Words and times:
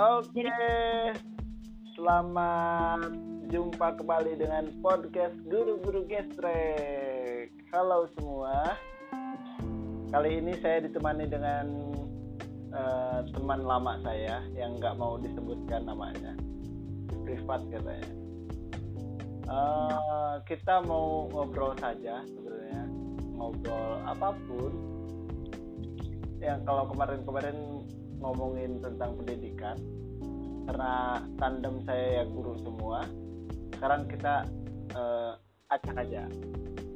Oke, 0.00 0.48
selamat 1.92 3.12
jumpa 3.52 4.00
kembali 4.00 4.32
dengan 4.40 4.72
podcast 4.80 5.36
Guru-Guru 5.44 6.08
Gestrek. 6.08 7.52
Halo 7.68 8.08
semua, 8.16 8.80
kali 10.08 10.40
ini 10.40 10.56
saya 10.64 10.88
ditemani 10.88 11.28
dengan 11.28 11.92
uh, 12.72 13.28
teman 13.28 13.60
lama 13.60 14.00
saya 14.00 14.40
yang 14.56 14.80
nggak 14.80 14.96
mau 14.96 15.20
disebutkan 15.20 15.84
namanya, 15.84 16.32
privat 17.28 17.60
katanya. 17.68 18.12
Uh, 19.52 20.40
kita 20.48 20.80
mau 20.80 21.28
ngobrol 21.28 21.76
saja 21.76 22.24
sebenarnya, 22.24 22.88
ngobrol 23.36 24.00
apa 24.08 24.32
pun. 24.48 24.72
Yang 26.40 26.64
kalau 26.64 26.88
kemarin-kemarin 26.88 27.84
ngomongin 28.20 28.78
tentang 28.84 29.16
pendidikan 29.16 29.76
karena 30.68 31.24
tandem 31.40 31.80
saya 31.88 32.22
ya 32.22 32.24
guru 32.28 32.54
semua 32.60 33.02
sekarang 33.80 34.04
kita 34.12 34.44
uh, 34.92 35.32
acak 35.72 36.04
aja. 36.04 36.28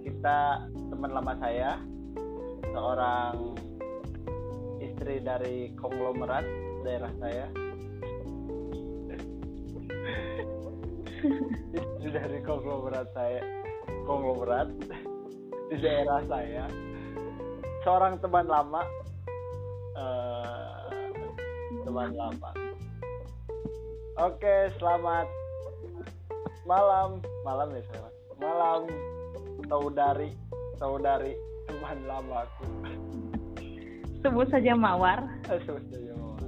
Kita 0.05 0.69
teman 0.93 1.17
lama 1.17 1.33
saya 1.41 1.81
seorang 2.77 3.57
istri 4.85 5.25
dari 5.25 5.73
konglomerat 5.81 6.45
daerah 6.85 7.09
saya. 7.17 7.49
Istri 11.89 12.11
dari 12.13 12.39
konglomerat 12.45 13.09
saya 13.17 13.41
konglomerat 14.05 14.69
di 15.73 15.77
daerah 15.81 16.21
saya. 16.29 16.69
Seorang 17.81 18.21
teman 18.21 18.45
lama 18.45 18.85
uh, 19.97 20.84
teman 21.83 22.15
lama. 22.15 22.51
Oke, 24.23 24.71
selamat 24.79 25.27
malam, 26.63 27.19
malam 27.43 27.75
ya 27.75 27.83
saya. 27.91 28.09
Malam 28.39 28.87
saudari, 29.67 30.31
saudari 30.79 31.35
teman 31.67 31.99
lamaku. 32.07 32.67
Sebut 34.23 34.47
saja 34.55 34.73
Mawar. 34.79 35.19
Sebut 35.51 35.83
saja 35.91 36.13
Mawar. 36.15 36.47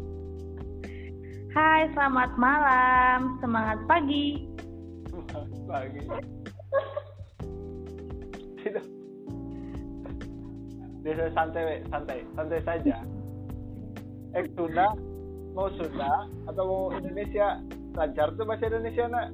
Hai, 1.52 1.82
selamat 1.92 2.30
malam. 2.38 3.18
Semangat 3.42 3.78
pagi. 3.90 4.46
Semangat 5.10 5.50
pagi. 5.66 6.00
Tidak. 8.62 8.84
Santai, 11.34 11.86
santai, 11.86 12.18
santai 12.34 12.60
saja. 12.66 12.96
Eh, 14.34 14.44
sudah 14.58 14.90
mau 15.56 15.72
Sunda 15.80 16.28
atau 16.52 16.62
mau 16.68 16.82
Indonesia? 16.92 17.64
Lancar 17.96 18.28
tuh 18.36 18.44
bahasa 18.44 18.68
Indonesia 18.68 19.08
nak? 19.08 19.32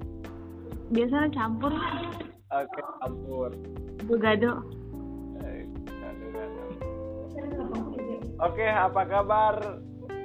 Biasanya 0.95 1.29
campur. 1.35 1.75
Oke 2.55 2.81
campur. 3.03 3.51
Begado 4.07 4.63
eh, 5.43 5.67
oke 8.39 8.67
apa 8.71 9.03
kabar 9.11 9.55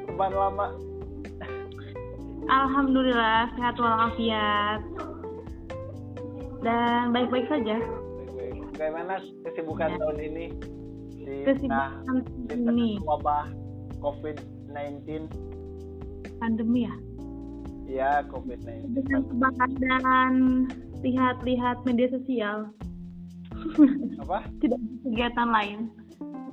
teman 0.05 0.33
lama? 0.37 0.67
Alhamdulillah 2.47 3.49
sehat 3.57 3.75
walafiat. 3.81 4.85
Dan 6.61 7.09
baik-baik 7.09 7.49
saja. 7.49 7.81
Baik-baik. 7.81 8.61
Bagaimana 8.77 9.13
kesibukan 9.49 9.89
ya. 9.89 9.97
tahun 9.97 10.17
ini? 10.21 10.45
Di 11.25 11.35
kesibukan 11.43 12.21
nah, 12.53 12.53
ini. 12.53 13.01
wabah 13.01 13.49
COVID-19 13.99 15.25
pandemi 16.39 16.85
ya? 16.87 16.95
Iya, 17.87 18.11
COVID-19. 18.27 18.91
Dengan 18.91 19.21
kebakaran 19.31 20.33
lihat-lihat 21.01 21.87
media 21.87 22.07
sosial. 22.11 22.57
Apa? 24.19 24.43
Tidak 24.61 24.79
kegiatan 25.07 25.49
lain. 25.49 25.79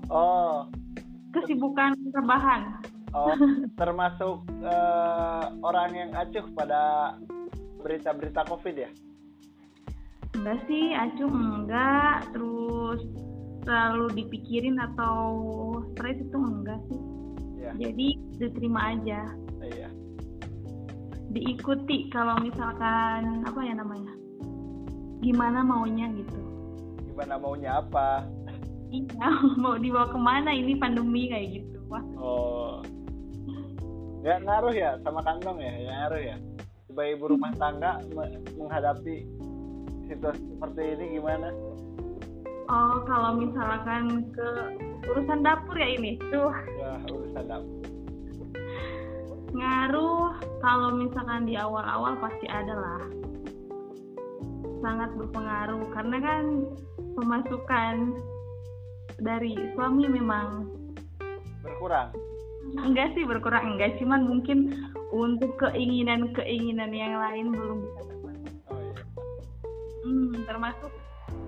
Oh. 0.09 0.71
Kesibukan 1.35 1.99
rebahan. 2.15 2.79
Oh, 3.15 3.35
termasuk 3.81 4.47
uh, 4.63 5.47
orang 5.63 5.91
yang 5.95 6.11
acuh 6.15 6.47
pada 6.55 7.15
berita-berita 7.83 8.47
COVID 8.47 8.75
ya? 8.79 8.91
Enggak 10.39 10.59
sih, 10.67 10.95
acuh 10.95 11.31
enggak. 11.31 12.27
Terus 12.31 13.03
terlalu 13.67 14.23
dipikirin 14.23 14.79
atau 14.79 15.23
stres 15.95 16.19
itu 16.23 16.39
enggak 16.39 16.79
sih. 16.91 17.03
Ya. 17.59 17.71
Jadi 17.75 18.09
diterima 18.39 18.95
aja 18.95 19.35
iya. 19.69 19.89
Diikuti 21.35 22.13
kalau 22.15 22.39
misalkan 22.39 23.43
apa 23.43 23.61
ya 23.65 23.75
namanya? 23.75 24.13
Gimana 25.25 25.65
maunya 25.65 26.07
gitu. 26.15 26.39
Gimana 27.11 27.35
maunya 27.41 27.83
apa? 27.83 28.29
Iya 28.95 29.29
mau 29.63 29.75
dibawa 29.75 30.07
ke 30.13 30.19
mana 30.19 30.51
ini 30.55 30.79
pandemi 30.79 31.27
kayak 31.27 31.63
gitu. 31.63 31.79
Wah. 31.91 32.05
oh. 32.21 32.79
Nggak 34.25 34.41
ngaruh 34.47 34.75
ya 34.75 34.91
sama 35.05 35.21
kantong 35.21 35.59
ya? 35.61 35.75
Ya 35.75 35.93
ngaruh 36.05 36.23
ya? 36.23 36.37
Sebagai 36.89 37.13
ibu 37.19 37.25
rumah 37.35 37.53
tangga 37.59 38.01
menghadapi 38.57 39.27
situasi 40.09 40.43
seperti 40.55 40.83
ini 40.97 41.05
gimana? 41.21 41.51
Oh 42.71 43.05
kalau 43.05 43.37
misalkan 43.37 44.33
ke 44.33 44.49
urusan 45.13 45.45
dapur 45.45 45.77
ya 45.77 45.89
ini? 45.93 46.17
Tuh. 46.33 46.55
Ya 46.81 46.97
urusan 47.13 47.45
dapur 47.45 47.84
ngaruh 49.55 50.35
kalau 50.59 50.91
misalkan 50.99 51.47
di 51.47 51.55
awal-awal 51.55 52.19
pasti 52.19 52.47
ada 52.51 52.75
lah. 52.75 53.03
Sangat 54.83 55.15
berpengaruh 55.17 55.89
karena 55.95 56.19
kan 56.21 56.45
pemasukan 57.15 58.19
dari 59.23 59.55
suami 59.79 60.11
memang 60.11 60.69
berkurang? 61.63 62.11
Enggak 62.75 63.15
sih 63.15 63.23
berkurang. 63.23 63.79
Enggak 63.79 63.97
cuman 64.03 64.27
mungkin 64.27 64.75
untuk 65.15 65.55
keinginan-keinginan 65.63 66.91
yang 66.91 67.15
lain 67.15 67.55
belum 67.55 67.79
bisa 67.87 68.01
terpenuhi 68.11 68.51
oh, 68.67 68.79
iya. 68.83 68.95
hmm, 70.03 70.35
termasuk 70.51 70.93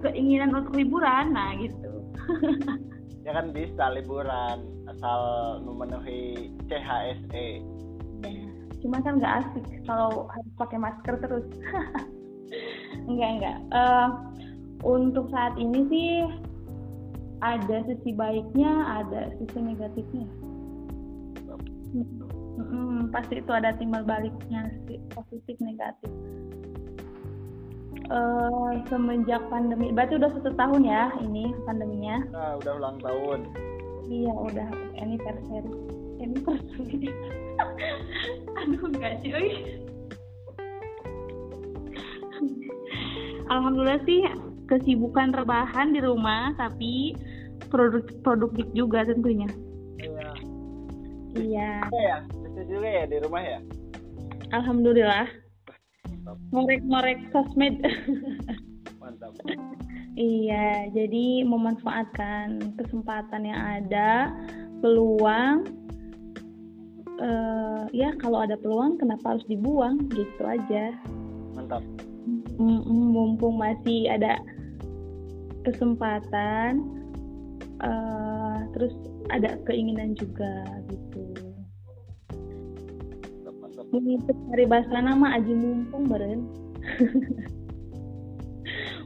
keinginan 0.06 0.55
untuk 0.55 0.78
liburan. 0.78 1.34
Nah 1.34 1.50
gitu. 1.59 1.93
Ya 3.27 3.34
kan 3.34 3.50
bisa 3.50 3.91
liburan 3.91 4.87
asal 4.87 5.59
memenuhi 5.67 6.55
CHSE 6.71 7.59
cuma 8.87 9.03
kan 9.03 9.19
nggak 9.19 9.35
asik 9.43 9.67
kalau 9.83 10.31
harus 10.31 10.53
pakai 10.55 10.79
masker 10.79 11.15
terus. 11.19 11.47
Enggak 13.11 13.31
enggak 13.43 13.59
uh, 13.75 14.09
untuk 14.87 15.27
saat 15.35 15.59
ini 15.59 15.83
sih 15.91 16.11
ada 17.43 17.83
sisi 17.91 18.15
baiknya 18.15 19.03
ada 19.03 19.35
sisi 19.43 19.59
negatifnya. 19.59 20.31
Hmm, 22.57 23.11
pasti 23.11 23.43
itu 23.43 23.51
ada 23.51 23.75
timbal 23.75 24.07
baliknya 24.07 24.71
positif 25.13 25.59
negatif. 25.59 26.09
Uh, 28.07 28.87
semenjak 28.87 29.43
pandemi 29.51 29.91
berarti 29.91 30.15
udah 30.15 30.31
satu 30.31 30.55
tahun 30.55 30.87
ya 30.87 31.11
ini 31.27 31.51
pandeminya? 31.67 32.23
Nah, 32.31 32.55
udah 32.63 32.73
ulang 32.79 33.03
tahun. 33.03 33.51
Iya 34.07 34.31
udah 34.31 34.71
anniversary 35.03 36.06
anniversary 36.21 37.10
aduh 38.56 38.82
enggak 38.88 39.22
oi. 39.32 39.50
Alhamdulillah 43.47 44.03
sih 44.03 44.26
kesibukan 44.66 45.31
rebahan 45.31 45.94
di 45.94 46.03
rumah 46.03 46.50
tapi 46.59 47.15
produk 47.71 48.03
produktif 48.26 48.66
juga 48.75 49.06
tentunya. 49.06 49.47
Iya. 50.02 50.31
Iya. 51.37 51.73
Ya, 51.93 52.17
bisa 52.26 52.61
juga 52.67 52.88
ya 52.88 53.05
di 53.06 53.17
rumah 53.23 53.43
ya. 53.44 53.58
Alhamdulillah. 54.50 55.26
Ngorek-ngorek 56.50 57.31
sosmed. 57.31 57.79
Mantap. 58.99 59.31
iya, 60.19 60.91
jadi 60.91 61.46
memanfaatkan 61.46 62.75
kesempatan 62.75 63.46
yang 63.46 63.62
ada, 63.62 64.35
peluang 64.82 65.86
uh, 67.21 67.85
ya 67.93 68.13
kalau 68.21 68.45
ada 68.45 68.57
peluang 68.57 69.01
kenapa 69.01 69.37
harus 69.37 69.47
dibuang? 69.49 70.09
Gitu 70.13 70.43
aja. 70.45 70.93
Mantap. 71.57 71.83
Mumpung 72.57 73.61
masih 73.61 74.09
ada 74.09 74.41
kesempatan 75.65 76.89
uh, 77.85 78.65
terus 78.73 78.95
ada 79.29 79.61
keinginan 79.69 80.17
juga 80.17 80.65
gitu. 80.89 81.25
Mengikuti 83.87 84.35
hari 84.51 84.67
bahasa 84.67 84.99
nama 84.99 85.39
aji 85.39 85.53
mumpung 85.53 86.11
beren. 86.11 86.41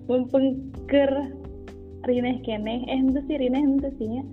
Mumpung 0.09 0.73
ker 0.89 1.11
rineh 2.09 2.41
keneh. 2.43 2.81
Eh 2.89 2.99
itu 2.99 3.21
sih 3.29 3.37
rineh 3.39 3.61
itu 3.61 3.91
sih 4.01 4.09
ya. 4.09 4.25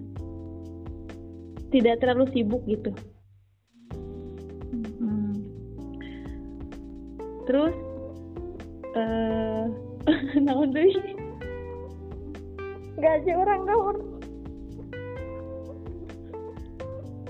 Tidak 1.68 2.00
terlalu 2.00 2.32
sibuk 2.32 2.64
gitu 2.64 2.96
terus 7.48 7.76
eh 9.00 9.64
naon 10.46 10.76
deui 10.76 11.16
gaji 13.00 13.32
orang 13.32 13.62
naon 13.64 13.98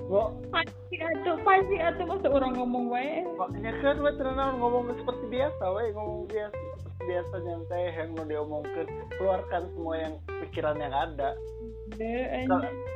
kok 0.08 0.30
pasti 0.50 0.96
atuh 1.04 1.38
pasti 1.44 1.76
atuh 1.84 2.06
masa 2.08 2.28
orang 2.32 2.56
ngomong 2.56 2.88
wae. 2.88 3.28
Kok 3.36 3.60
ya 3.60 3.76
kan 3.84 4.00
we 4.00 4.12
tenan 4.16 4.56
ngomong 4.56 4.88
seperti 4.96 5.26
biasa 5.28 5.64
we 5.76 5.92
ngomong 5.92 6.24
biasa 6.32 6.56
seperti 6.56 7.02
biasa 7.12 7.36
nyantai 7.44 7.92
yang 7.92 8.16
mau 8.16 8.24
diomongkan 8.24 8.88
keluarkan 9.20 9.68
semua 9.76 9.96
yang 10.00 10.14
pikiran 10.48 10.80
yang 10.80 10.96
ada. 10.96 11.36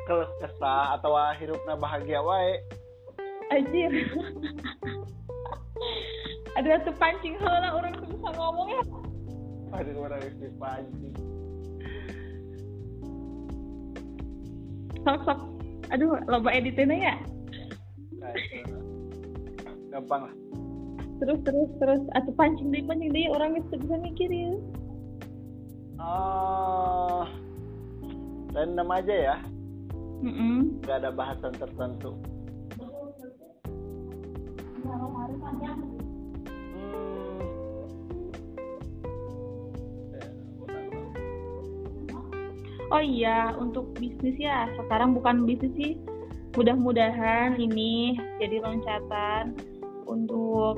Kalau 0.08 0.24
kesah 0.40 0.96
atau 0.96 1.20
hirupna 1.36 1.76
bahagia 1.76 2.24
wae. 2.24 2.64
Anjir 3.52 3.92
aduh 6.62 6.78
atuh 6.78 6.94
pancing 7.02 7.34
heula 7.42 7.74
orang 7.74 7.90
tuh 7.98 8.06
bisa 8.06 8.30
ngomong 8.38 8.70
ya. 8.70 8.84
Aduh 9.74 10.06
orang 10.06 10.22
istri 10.22 10.54
pancing 10.62 11.14
sok 15.02 15.20
sok. 15.26 15.40
Aduh 15.90 16.22
loba 16.30 16.54
editnya 16.54 16.94
ya? 16.94 17.16
Nah, 18.22 18.38
gampang 19.90 20.30
lah. 20.30 20.36
Terus 21.18 21.42
terus 21.42 21.70
terus. 21.82 22.02
Atuh 22.14 22.34
pancing 22.38 22.70
deh 22.70 22.86
pancing 22.86 23.10
deh 23.10 23.26
orang 23.34 23.58
itu 23.58 23.82
bisa 23.82 23.98
mikir 23.98 24.30
ya. 24.30 24.54
Oh 25.98 27.26
random 28.54 28.90
aja 28.94 29.16
ya. 29.34 29.38
Mm 30.22 30.78
nggak 30.86 30.98
ada 31.02 31.10
bahasan 31.10 31.58
tertentu. 31.58 32.14
Oh 42.92 43.00
iya, 43.00 43.56
untuk 43.56 43.96
bisnis 43.96 44.36
ya. 44.36 44.68
Sekarang 44.76 45.16
bukan 45.16 45.48
bisnis 45.48 45.72
sih. 45.80 45.94
Mudah-mudahan 46.60 47.56
ini 47.56 48.20
jadi 48.44 48.60
loncatan 48.60 49.56
untuk 50.04 50.76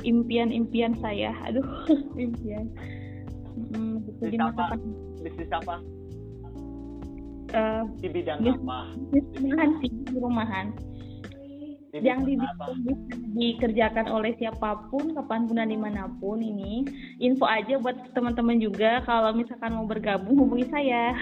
impian-impian 0.00 0.96
saya. 1.04 1.36
Aduh, 1.44 1.64
impian. 2.16 2.72
Mm, 3.54 4.02
gitu 4.08 4.22
di 4.32 4.34
Bisnis 4.34 4.40
masa 4.40 4.62
apa? 4.66 4.76
bisnis 5.22 5.50
apa 5.54 5.74
Eh, 7.54 7.82
di 8.02 8.08
bidang 8.10 8.42
Bis- 8.42 8.58
apa 8.58 8.78
bisnis 9.14 9.38
rumahan 9.46 9.70
sih, 9.78 9.90
rumahan. 10.18 10.66
Di 11.94 12.02
Yang 12.02 12.42
dikerjakan 13.38 14.10
oleh 14.10 14.34
siapa 14.34 14.90
pun, 14.90 15.14
kapan 15.14 15.46
pun 15.46 15.56
dan 15.62 15.70
di 15.70 15.78
mana 15.78 16.10
pun 16.18 16.42
ini. 16.42 16.82
Info 17.22 17.46
aja 17.46 17.78
buat 17.78 18.10
teman-teman 18.10 18.58
juga 18.58 18.98
kalau 19.06 19.30
misalkan 19.30 19.78
mau 19.78 19.86
bergabung 19.86 20.34
hubungi 20.34 20.66
saya. 20.74 21.14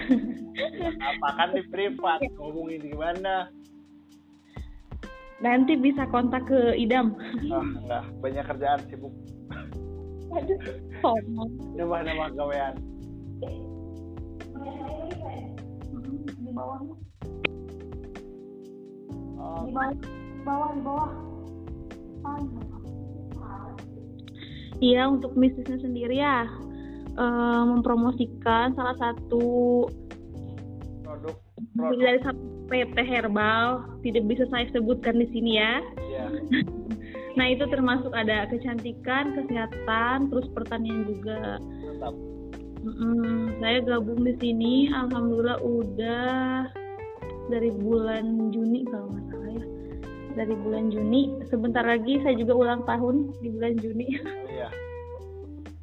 apa 1.13 1.29
kan 1.37 1.53
di 1.53 1.61
privat? 1.69 2.25
Ngomongin 2.41 2.81
di 2.81 2.93
mana? 2.97 3.53
Nanti 5.45 5.77
bisa 5.77 6.09
kontak 6.09 6.49
ke 6.49 6.73
Idam. 6.73 7.13
ah 7.53 7.61
enggak. 7.61 8.03
Banyak 8.17 8.45
kerjaan 8.49 8.81
sibuk. 8.89 9.13
Aduh, 10.33 10.57
sombong. 11.05 11.77
nama 11.77 12.01
nama 12.01 12.25
gawean 12.33 12.73
di 16.43 16.51
bawah. 16.53 16.79
Oh, 19.37 19.61
di 19.65 19.71
bawah 19.73 20.22
di 20.43 20.49
bawah. 20.51 20.69
Di 20.75 20.81
bawah. 20.83 21.09
Iya 24.83 25.07
untuk 25.07 25.31
bisnisnya 25.39 25.79
sendiri 25.79 26.19
ya 26.19 26.43
eh, 27.15 27.63
mempromosikan 27.63 28.75
salah 28.75 28.99
satu 28.99 29.87
produk 31.07 31.35
dari 31.71 32.19
produk. 32.19 32.23
satu 32.27 32.43
PT 32.67 32.97
herbal 33.07 33.85
tidak 34.03 34.23
bisa 34.27 34.43
saya 34.51 34.67
sebutkan 34.75 35.23
di 35.23 35.27
sini 35.31 35.55
ya. 35.55 35.79
Ya 36.11 36.27
nah 37.39 37.47
itu 37.47 37.63
termasuk 37.71 38.11
ada 38.11 38.43
kecantikan 38.51 39.39
kesehatan 39.39 40.27
terus 40.27 40.51
pertanian 40.51 41.07
juga. 41.07 41.63
Tetap 41.63 42.13
Mm-mm, 42.83 43.63
saya 43.63 43.79
gabung 43.87 44.27
di 44.27 44.35
sini 44.43 44.91
alhamdulillah 44.91 45.63
udah 45.63 46.67
dari 47.47 47.71
bulan 47.79 48.51
Juni 48.51 48.83
kalau 48.91 49.07
nggak 49.07 49.23
salah 49.31 49.51
ya 49.55 49.65
dari 50.33 50.53
bulan 50.57 50.89
Juni. 50.89 51.41
Sebentar 51.47 51.85
lagi 51.85 52.19
saya 52.21 52.33
juga 52.35 52.53
ulang 52.57 52.81
tahun 52.83 53.33
di 53.39 53.47
bulan 53.53 53.73
Juni. 53.79 54.07
Iya. 54.49 54.69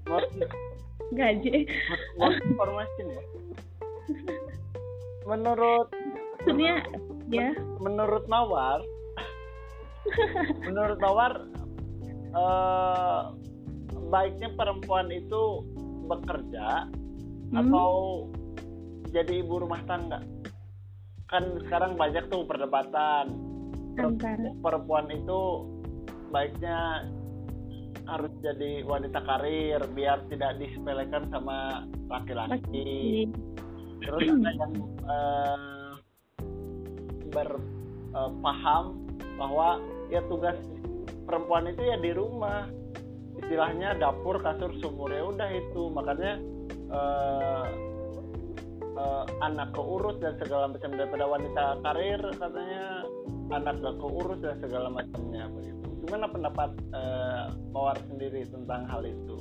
Mau 0.06 0.20
gaji. 1.18 1.66
informasi 2.18 3.00
ya. 3.02 3.22
Menurut 5.26 5.88
maksudnya 6.40 6.82
ya. 7.30 7.52
menurut 7.78 8.24
Mawar 8.26 8.80
menurut 10.66 10.98
Mawar 10.98 11.32
eh, 12.32 13.20
baiknya 14.08 14.48
perempuan 14.56 15.12
itu 15.12 15.62
bekerja 16.06 16.88
Hmm. 17.50 17.66
atau 17.66 17.90
jadi 19.10 19.42
ibu 19.42 19.58
rumah 19.58 19.82
tangga? 19.82 20.22
Kan 21.26 21.58
sekarang 21.66 21.98
banyak 21.98 22.30
tuh 22.30 22.46
perdebatan 22.46 23.26
antara 24.00 24.50
perempuan 24.64 25.06
itu 25.12 25.40
baiknya 26.30 27.08
harus 28.10 28.32
jadi 28.42 28.82
wanita 28.82 29.22
karir 29.22 29.80
biar 29.94 30.24
tidak 30.32 30.58
disepelekan 30.58 31.30
sama 31.30 31.86
laki-laki. 32.10 33.28
Terus 34.00 34.26
ada 34.32 34.50
yang 34.56 34.74
eh, 35.04 35.88
berpaham 37.30 38.84
bahwa 39.38 39.78
ya 40.08 40.24
tugas 40.26 40.56
perempuan 41.28 41.70
itu 41.70 41.82
ya 41.84 41.96
di 42.00 42.10
rumah. 42.10 42.66
Istilahnya 43.40 43.96
dapur 43.96 44.42
kasur 44.42 44.74
sumur 44.82 45.14
ya 45.14 45.22
udah 45.22 45.48
itu. 45.54 45.82
Makanya 45.92 46.32
eh, 46.90 47.64
eh, 49.00 49.24
anak 49.40 49.72
keurus 49.72 50.20
dan 50.20 50.36
segala 50.36 50.68
macam 50.68 50.92
daripada 50.92 51.24
wanita 51.24 51.64
karir 51.80 52.20
katanya 52.36 52.84
anak 53.50 53.74
gak 53.80 53.96
keurus 53.98 54.38
dan 54.44 54.54
segala 54.60 54.92
macamnya 54.92 55.48
begitu 55.50 55.80
gimana 56.10 56.26
pendapat 56.26 56.70
eh, 56.96 57.46
mawar 57.70 57.94
sendiri 58.10 58.42
tentang 58.48 58.82
hal 58.88 59.06
itu? 59.06 59.38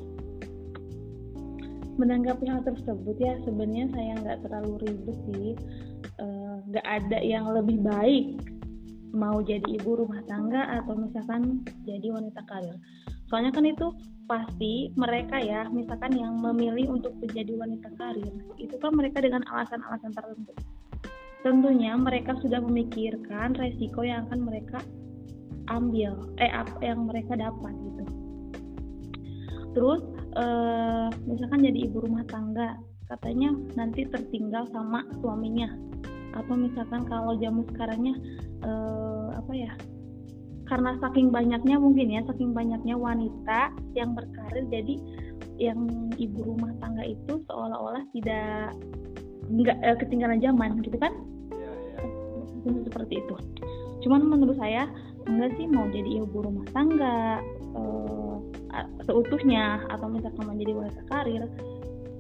Menanggapi 1.98 2.46
hal 2.48 2.62
tersebut 2.64 3.18
ya 3.20 3.42
sebenarnya 3.44 3.92
saya 3.92 4.12
nggak 4.24 4.40
terlalu 4.46 4.72
ribet 4.86 5.18
sih. 5.34 5.52
Eh, 6.22 6.56
nggak 6.70 6.86
ada 6.86 7.20
yang 7.26 7.50
lebih 7.50 7.82
baik 7.82 8.26
mau 9.10 9.42
jadi 9.42 9.66
ibu 9.82 10.06
rumah 10.06 10.22
tangga 10.30 10.78
atau 10.78 10.94
misalkan 10.94 11.66
jadi 11.82 12.14
wanita 12.14 12.46
karir 12.46 12.78
soalnya 13.30 13.54
kan 13.54 13.66
itu 13.66 13.94
pasti 14.30 14.94
mereka 14.94 15.42
ya 15.42 15.66
misalkan 15.74 16.14
yang 16.14 16.38
memilih 16.38 16.94
untuk 16.94 17.18
menjadi 17.18 17.50
wanita 17.58 17.90
karir 17.98 18.34
itu 18.62 18.76
kan 18.78 18.94
mereka 18.94 19.26
dengan 19.26 19.42
alasan-alasan 19.50 20.14
tertentu. 20.14 20.54
Tentunya 21.42 21.98
mereka 21.98 22.38
sudah 22.38 22.62
memikirkan 22.62 23.58
resiko 23.58 24.06
yang 24.06 24.30
akan 24.30 24.46
mereka 24.46 24.78
ambil 25.74 26.30
eh 26.38 26.52
apa 26.54 26.78
yang 26.82 27.10
mereka 27.10 27.34
dapat 27.34 27.74
gitu. 27.74 28.04
Terus 29.74 30.02
eh, 30.38 31.08
misalkan 31.26 31.66
jadi 31.66 31.90
ibu 31.90 32.06
rumah 32.06 32.26
tangga 32.30 32.78
katanya 33.10 33.50
nanti 33.74 34.06
tertinggal 34.06 34.70
sama 34.70 35.02
suaminya. 35.26 35.74
Atau 36.38 36.54
misalkan 36.54 37.10
kalau 37.10 37.34
jamu 37.42 37.66
sekarangnya 37.74 38.14
eh, 38.62 39.28
apa 39.34 39.54
ya 39.58 39.74
karena 40.70 40.94
saking 41.02 41.34
banyaknya 41.34 41.82
mungkin 41.82 42.14
ya 42.14 42.22
saking 42.30 42.54
banyaknya 42.54 42.94
wanita 42.94 43.74
yang 43.98 44.14
berkarir 44.14 44.64
jadi 44.70 44.96
yang 45.58 46.14
ibu 46.16 46.40
rumah 46.46 46.72
tangga 46.80 47.04
itu 47.04 47.42
seolah-olah 47.50 48.06
tidak 48.14 48.78
nggak 49.50 49.78
eh, 49.82 49.98
ketinggalan 49.98 50.40
zaman 50.40 50.78
gitu 50.86 50.96
kan? 51.02 51.12
Ya 51.52 51.74
ya 52.70 52.80
seperti 52.86 53.20
itu. 53.26 53.36
Cuman 54.06 54.30
menurut 54.30 54.56
saya 54.62 54.88
enggak 55.26 55.58
sih 55.58 55.66
mau 55.68 55.90
jadi 55.90 56.22
ibu 56.22 56.38
rumah 56.38 56.64
tangga 56.72 57.42
eh, 57.76 58.36
seutuhnya 59.10 59.84
atau 59.90 60.08
misalkan 60.08 60.46
menjadi 60.54 60.72
wanita 60.78 61.02
karir 61.10 61.44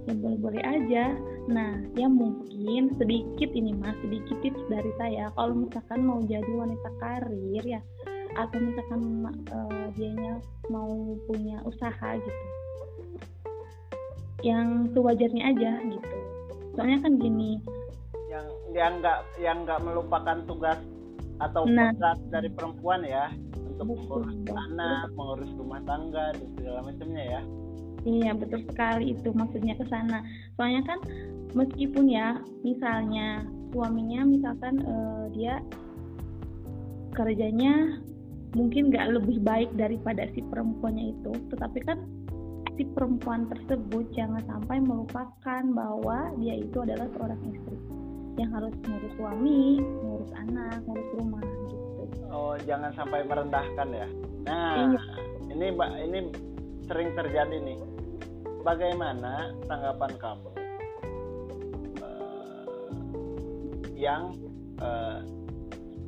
ya 0.09 0.13
boleh-boleh 0.17 0.63
aja. 0.65 1.13
Nah 1.47 1.85
ya 1.93 2.09
mungkin 2.09 2.97
sedikit 2.97 3.49
ini 3.53 3.77
mas 3.77 3.93
sedikit 4.01 4.41
tips 4.41 4.63
dari 4.73 4.89
saya. 4.97 5.29
Kalau 5.37 5.53
misalkan 5.53 6.01
mau 6.01 6.19
jadi 6.25 6.49
wanita 6.49 6.89
karir 6.97 7.61
ya 7.61 7.81
atau 8.37 8.57
misalkan 8.61 9.01
eh, 9.49 9.87
dianya 9.97 10.33
mau 10.69 11.17
punya 11.25 11.57
usaha 11.65 12.09
gitu. 12.17 12.43
Yang 14.45 14.95
sewajarnya 14.95 15.43
aja 15.55 15.71
gitu. 15.83 16.17
Soalnya 16.77 16.99
kan 17.03 17.13
gini. 17.19 17.59
Yang 18.29 18.45
yang 18.71 18.93
nggak 19.01 19.19
yang 19.41 19.57
nggak 19.65 19.81
melupakan 19.83 20.37
tugas 20.45 20.79
atau 21.39 21.63
Nah. 21.67 21.91
tugas 21.95 22.19
dari 22.29 22.49
perempuan 22.53 23.03
ya. 23.03 23.33
Untuk 23.55 23.95
mengurus 23.95 24.35
anak 24.51 25.07
mengurus 25.15 25.51
rumah 25.55 25.81
tangga 25.87 26.35
dan 26.35 26.47
segala 26.59 26.79
macamnya 26.83 27.23
ya. 27.39 27.41
Iya 28.07 28.31
betul 28.31 28.63
sekali 28.63 29.11
itu 29.11 29.29
maksudnya 29.35 29.75
ke 29.75 29.83
sana. 29.91 30.23
Soalnya 30.55 30.83
kan 30.87 30.99
meskipun 31.51 32.07
ya 32.07 32.39
misalnya 32.63 33.43
suaminya 33.75 34.23
misalkan 34.23 34.79
uh, 34.87 35.27
dia 35.35 35.59
kerjanya 37.13 37.99
mungkin 38.57 38.89
nggak 38.89 39.13
lebih 39.13 39.37
baik 39.45 39.69
daripada 39.77 40.25
si 40.33 40.41
perempuannya 40.41 41.13
itu 41.13 41.33
tetapi 41.53 41.79
kan 41.85 42.01
si 42.79 42.87
perempuan 42.95 43.43
tersebut 43.51 44.07
jangan 44.15 44.39
sampai 44.47 44.79
melupakan 44.79 45.61
bahwa 45.75 46.31
dia 46.39 46.55
itu 46.63 46.79
adalah 46.79 47.11
seorang 47.11 47.41
istri 47.51 47.77
yang 48.39 48.55
harus 48.55 48.71
ngurus 48.87 49.13
suami, 49.19 49.83
ngurus 49.83 50.31
anak, 50.47 50.79
ngurus 50.87 51.09
rumah 51.19 51.43
gitu. 51.43 52.07
Oh, 52.31 52.55
jangan 52.63 52.95
sampai 52.95 53.27
merendahkan 53.27 53.87
ya. 53.91 54.07
Nah, 54.47 54.95
iya. 54.95 55.01
ini 55.51 55.65
Mbak 55.75 55.91
ini 56.07 56.19
sering 56.87 57.11
terjadi 57.19 57.57
nih. 57.59 57.79
Bagaimana 58.63 59.51
tanggapan 59.67 60.11
kamu 60.19 60.51
uh, 61.99 62.63
yang 63.99 64.35
uh, 64.79 65.19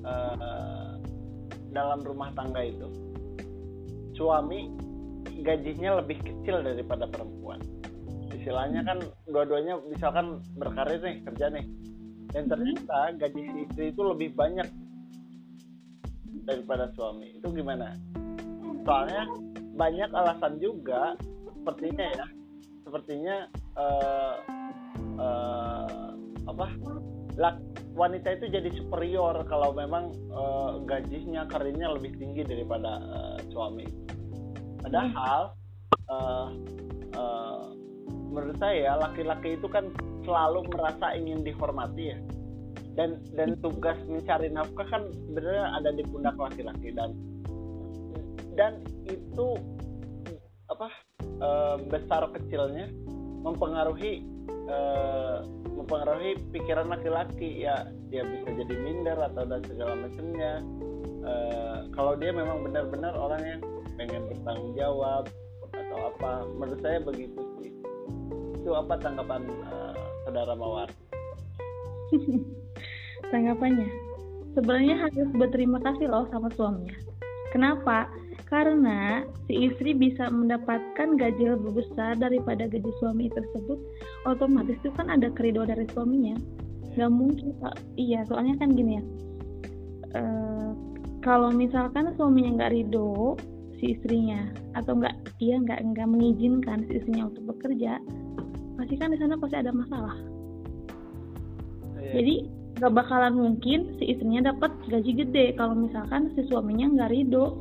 uh, 0.07 0.80
dalam 1.71 2.03
rumah 2.03 2.29
tangga 2.35 2.61
itu 2.63 2.87
suami 4.15 4.69
gajinya 5.41 6.03
lebih 6.03 6.21
kecil 6.21 6.61
daripada 6.61 7.07
perempuan? 7.07 7.59
Istilahnya 8.31 8.85
kan 8.85 8.99
dua-duanya 9.27 9.79
misalkan 9.89 10.41
berkarir 10.57 11.01
nih 11.01 11.23
kerja 11.25 11.51
nih 11.51 11.65
dan 12.31 12.47
ternyata 12.47 12.99
gaji 13.19 13.41
si 13.43 13.59
istri 13.67 13.85
itu 13.91 14.01
lebih 14.07 14.31
banyak 14.35 14.67
daripada 16.47 16.89
suami. 16.95 17.37
Itu 17.37 17.51
gimana? 17.51 17.95
Soalnya 18.87 19.27
banyak 19.75 20.09
alasan 20.15 20.57
juga 20.57 21.15
sepertinya 21.59 22.05
ya. 22.07 22.25
Sepertinya 22.87 23.35
uh, 23.77 24.35
uh, 25.19 26.09
apa? 26.47 26.67
Lak, 27.39 27.55
wanita 27.91 28.39
itu 28.39 28.45
jadi 28.47 28.69
superior 28.71 29.43
kalau 29.47 29.75
memang 29.75 30.15
uh, 30.31 30.79
gajinya 30.87 31.43
karirnya 31.47 31.91
lebih 31.91 32.15
tinggi 32.15 32.47
daripada 32.47 32.99
uh, 33.03 33.37
suami. 33.51 33.85
Padahal 34.81 35.53
uh, 36.07 36.47
uh, 37.15 37.61
menurut 38.31 38.57
saya 38.57 38.95
laki-laki 38.95 39.59
itu 39.59 39.67
kan 39.67 39.91
selalu 40.23 40.63
merasa 40.71 41.11
ingin 41.13 41.43
dihormati 41.43 42.15
ya. 42.15 42.19
Dan 42.91 43.23
dan 43.39 43.55
tugas 43.63 43.95
mencari 44.03 44.51
nafkah 44.51 44.83
kan 44.87 45.07
sebenarnya 45.27 45.79
ada 45.79 45.89
di 45.95 46.03
pundak 46.03 46.35
laki-laki 46.35 46.91
dan 46.91 47.15
dan 48.59 48.83
itu 49.07 49.55
apa 50.67 50.87
e, 51.23 51.49
besar 51.87 52.27
kecilnya 52.35 52.91
mempengaruhi 53.47 54.27
e, 54.71 54.79
mempengaruhi 55.75 56.39
pikiran 56.55 56.87
laki-laki 56.87 57.67
ya 57.67 57.91
dia 58.07 58.23
bisa 58.23 58.47
jadi 58.55 58.75
minder 58.79 59.19
atau 59.19 59.43
dan 59.43 59.61
segala 59.67 59.93
macamnya 59.99 60.63
e, 61.21 61.33
kalau 61.91 62.15
dia 62.15 62.31
memang 62.31 62.63
benar-benar 62.63 63.11
orang 63.19 63.41
yang 63.43 63.61
pengen 63.99 64.23
bertanggung 64.31 64.73
jawab 64.79 65.27
atau 65.75 65.97
apa 66.15 66.47
menurut 66.55 66.79
saya 66.79 67.03
begitu 67.03 67.39
sih 67.59 67.71
itu 68.61 68.71
apa 68.77 68.93
tanggapan 69.01 69.41
uh, 69.65 69.97
saudara 70.23 70.53
Mawar? 70.53 70.89
Tanggapannya, 73.33 73.89
sebenarnya 74.53 74.95
harus 75.01 75.29
berterima 75.33 75.81
kasih 75.81 76.05
loh 76.11 76.29
sama 76.29 76.53
suaminya. 76.53 76.93
Kenapa? 77.49 78.05
Karena 78.51 79.23
si 79.47 79.71
istri 79.71 79.95
bisa 79.95 80.27
mendapatkan 80.27 81.15
gaji 81.15 81.55
lebih 81.55 81.71
besar 81.71 82.19
daripada 82.19 82.67
gaji 82.67 82.91
suami 82.99 83.31
tersebut, 83.31 83.79
otomatis 84.27 84.75
itu 84.83 84.91
kan 84.91 85.07
ada 85.07 85.31
kerido 85.31 85.63
dari 85.63 85.87
suaminya. 85.95 86.35
Gak 86.99 87.07
mungkin, 87.07 87.55
iya 87.95 88.27
soalnya 88.27 88.59
kan 88.59 88.75
gini 88.75 88.99
ya. 88.99 89.03
E, 90.11 90.21
kalau 91.23 91.55
misalkan 91.55 92.11
suaminya 92.19 92.59
nggak 92.59 92.71
ridho 92.75 93.39
si 93.79 93.95
istrinya 93.95 94.51
atau 94.75 94.99
nggak 94.99 95.15
dia 95.39 95.55
nggak 95.55 95.79
nggak 95.95 96.07
mengizinkan 96.11 96.83
si 96.91 96.99
istrinya 96.99 97.31
untuk 97.31 97.55
bekerja, 97.55 98.03
pasti 98.75 98.97
kan 98.99 99.15
di 99.15 99.17
sana 99.21 99.39
pasti 99.39 99.55
ada 99.55 99.71
masalah 99.71 100.17
jadi 102.11 102.49
gak 102.81 102.97
bakalan 102.97 103.37
mungkin 103.37 103.93
si 104.01 104.09
istrinya 104.09 104.49
dapat 104.49 104.73
gaji 104.89 105.11
gede 105.21 105.53
kalau 105.53 105.77
misalkan 105.77 106.33
si 106.33 106.41
suaminya 106.49 106.89
nggak 106.97 107.11
ridho 107.13 107.53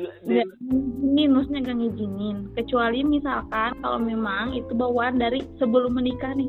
nggak 0.00 0.48
ngizinin 0.62 1.28
maksudnya 1.34 1.60
nggak 1.60 1.78
ngizinin. 1.78 2.36
Kecuali 2.56 2.98
misalkan 3.04 3.70
kalau 3.84 3.98
memang 4.00 4.56
itu 4.56 4.72
bawaan 4.72 5.20
dari 5.20 5.44
sebelum 5.60 5.92
menikah 5.98 6.32
nih. 6.32 6.48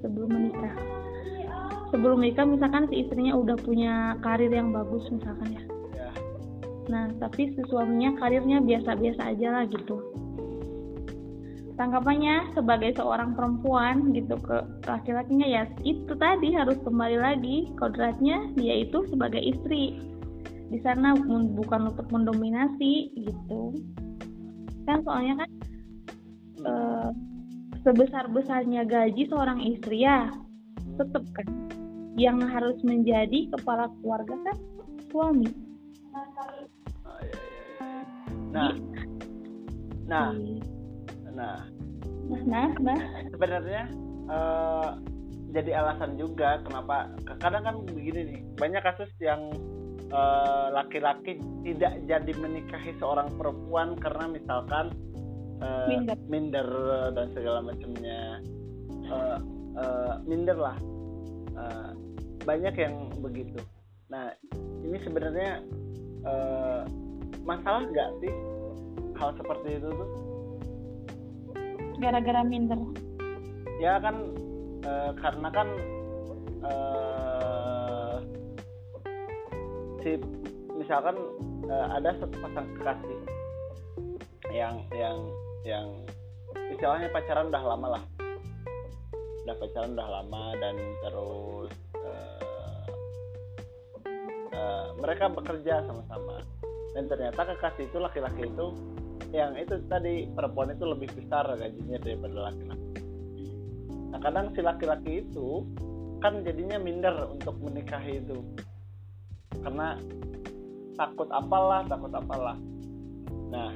Sebelum 0.00 0.30
menikah. 0.32 0.74
Sebelum 1.92 2.16
menikah 2.20 2.44
misalkan 2.48 2.88
si 2.88 3.04
istrinya 3.04 3.36
udah 3.36 3.56
punya 3.60 4.16
karir 4.24 4.52
yang 4.52 4.72
bagus 4.72 5.04
misalkan 5.12 5.56
ya. 5.56 5.62
Yeah. 5.96 6.14
nah 6.88 7.04
tapi 7.20 7.52
si 7.52 7.60
suaminya 7.68 8.16
karirnya 8.16 8.64
biasa-biasa 8.64 9.36
aja 9.36 9.48
lah 9.52 9.64
gitu. 9.68 10.00
Tanggapannya 11.78 12.58
sebagai 12.58 12.90
seorang 12.98 13.38
perempuan 13.38 14.10
gitu 14.10 14.34
ke 14.42 14.66
laki-lakinya 14.82 15.46
ya 15.46 15.62
itu 15.86 16.10
tadi 16.18 16.50
harus 16.50 16.74
kembali 16.82 17.18
lagi 17.22 17.70
kodratnya 17.78 18.50
dia 18.58 18.82
itu 18.82 19.06
sebagai 19.06 19.38
istri 19.38 19.94
di 20.68 20.78
sana 20.84 21.16
bukan 21.56 21.92
untuk 21.92 22.08
mendominasi 22.12 23.12
gitu. 23.16 23.72
Kan 24.84 25.00
soalnya 25.04 25.44
kan 25.44 25.50
e, 26.60 26.72
eh, 26.72 27.10
sebesar 27.84 28.28
besarnya 28.28 28.84
gaji 28.84 29.28
seorang 29.28 29.60
istri 29.64 30.04
ya 30.04 30.28
tetap 31.00 31.24
kan? 31.32 31.48
Yang 32.18 32.38
harus 32.50 32.78
menjadi 32.82 33.48
kepala 33.54 33.88
keluarga 34.00 34.34
kan 34.44 34.56
suami. 35.08 35.48
Nah 38.52 38.72
nah 40.08 40.32
iya 40.32 40.64
nah 41.36 41.56
nah 42.44 42.68
nah. 42.80 42.98
Sebenarnya 43.30 43.82
uh, 44.26 44.98
jadi 45.52 45.80
alasan 45.80 46.20
juga 46.20 46.60
kenapa 46.66 47.08
kadang 47.40 47.64
kan 47.64 47.76
begini 47.88 48.20
nih 48.34 48.40
banyak 48.60 48.82
kasus 48.84 49.08
yang 49.22 49.48
laki-laki 50.72 51.36
uh, 51.36 51.44
tidak 51.64 51.92
jadi 52.08 52.32
menikahi 52.40 52.96
seorang 52.96 53.28
perempuan 53.36 53.92
karena 54.00 54.24
misalkan 54.32 54.92
uh, 55.60 55.88
minder. 55.88 56.16
minder 56.28 56.68
dan 57.12 57.26
segala 57.36 57.60
macamnya. 57.60 58.40
Uh, 59.08 59.38
uh, 59.76 60.14
minder 60.24 60.56
lah. 60.56 60.76
Uh, 61.52 61.92
banyak 62.48 62.72
yang 62.76 63.12
begitu. 63.20 63.60
Nah 64.08 64.32
ini 64.80 64.96
sebenarnya 65.04 65.60
uh, 66.24 66.88
masalah 67.44 67.84
nggak 67.88 68.10
sih 68.24 68.32
hal 69.18 69.34
seperti 69.34 69.82
itu 69.82 69.88
tuh? 69.90 70.10
Gara-gara 71.98 72.46
minder. 72.46 72.78
Ya 73.82 73.98
kan 73.98 74.34
e, 74.82 74.92
karena 75.18 75.48
kan 75.50 75.68
e, 76.62 76.72
si 80.08 80.16
misalkan 80.72 81.16
e, 81.68 81.74
ada 81.92 82.16
satu 82.16 82.36
pasang 82.40 82.66
kekasih 82.80 83.20
yang 84.48 84.80
yang 84.96 85.18
yang 85.68 85.88
istilahnya 86.72 87.12
pacaran 87.12 87.52
udah 87.52 87.64
lama 87.76 87.86
lah. 87.98 88.02
Udah 89.44 89.56
pacaran 89.60 89.92
udah 89.92 90.08
lama 90.08 90.44
dan 90.56 90.76
terus 91.04 91.72
uh, 92.00 92.86
uh, 94.56 94.86
mereka 94.96 95.28
bekerja 95.28 95.84
sama-sama. 95.84 96.40
Dan 96.96 97.04
ternyata 97.12 97.52
kekasih 97.52 97.92
itu 97.92 97.98
laki-laki 98.00 98.48
itu 98.48 98.66
yang 99.36 99.52
itu 99.60 99.76
tadi 99.92 100.24
perempuan 100.32 100.72
itu 100.72 100.88
lebih 100.88 101.12
besar 101.12 101.44
gajinya 101.52 102.00
daripada 102.00 102.48
laki-laki. 102.48 102.88
Nah 104.08 104.20
kadang 104.24 104.56
si 104.56 104.60
laki-laki 104.64 105.12
itu 105.28 105.68
kan 106.24 106.40
jadinya 106.40 106.80
minder 106.80 107.28
untuk 107.28 107.60
menikahi 107.60 108.24
itu 108.24 108.40
karena 109.64 109.98
takut 110.98 111.28
apalah 111.30 111.82
takut 111.86 112.12
apalah. 112.14 112.56
Nah 113.50 113.70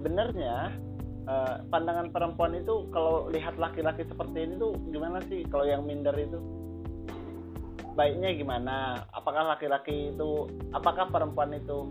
benernya 0.00 0.70
eh, 1.26 1.54
pandangan 1.72 2.12
perempuan 2.12 2.54
itu 2.54 2.86
kalau 2.92 3.32
lihat 3.32 3.56
laki-laki 3.56 4.04
seperti 4.06 4.46
ini 4.46 4.54
tuh 4.60 4.76
gimana 4.92 5.18
sih 5.26 5.42
kalau 5.48 5.64
yang 5.64 5.82
minder 5.82 6.14
itu 6.14 6.38
baiknya 7.96 8.36
gimana? 8.36 9.08
Apakah 9.16 9.56
laki-laki 9.56 10.12
itu, 10.12 10.44
apakah 10.76 11.08
perempuan 11.08 11.56
itu 11.56 11.88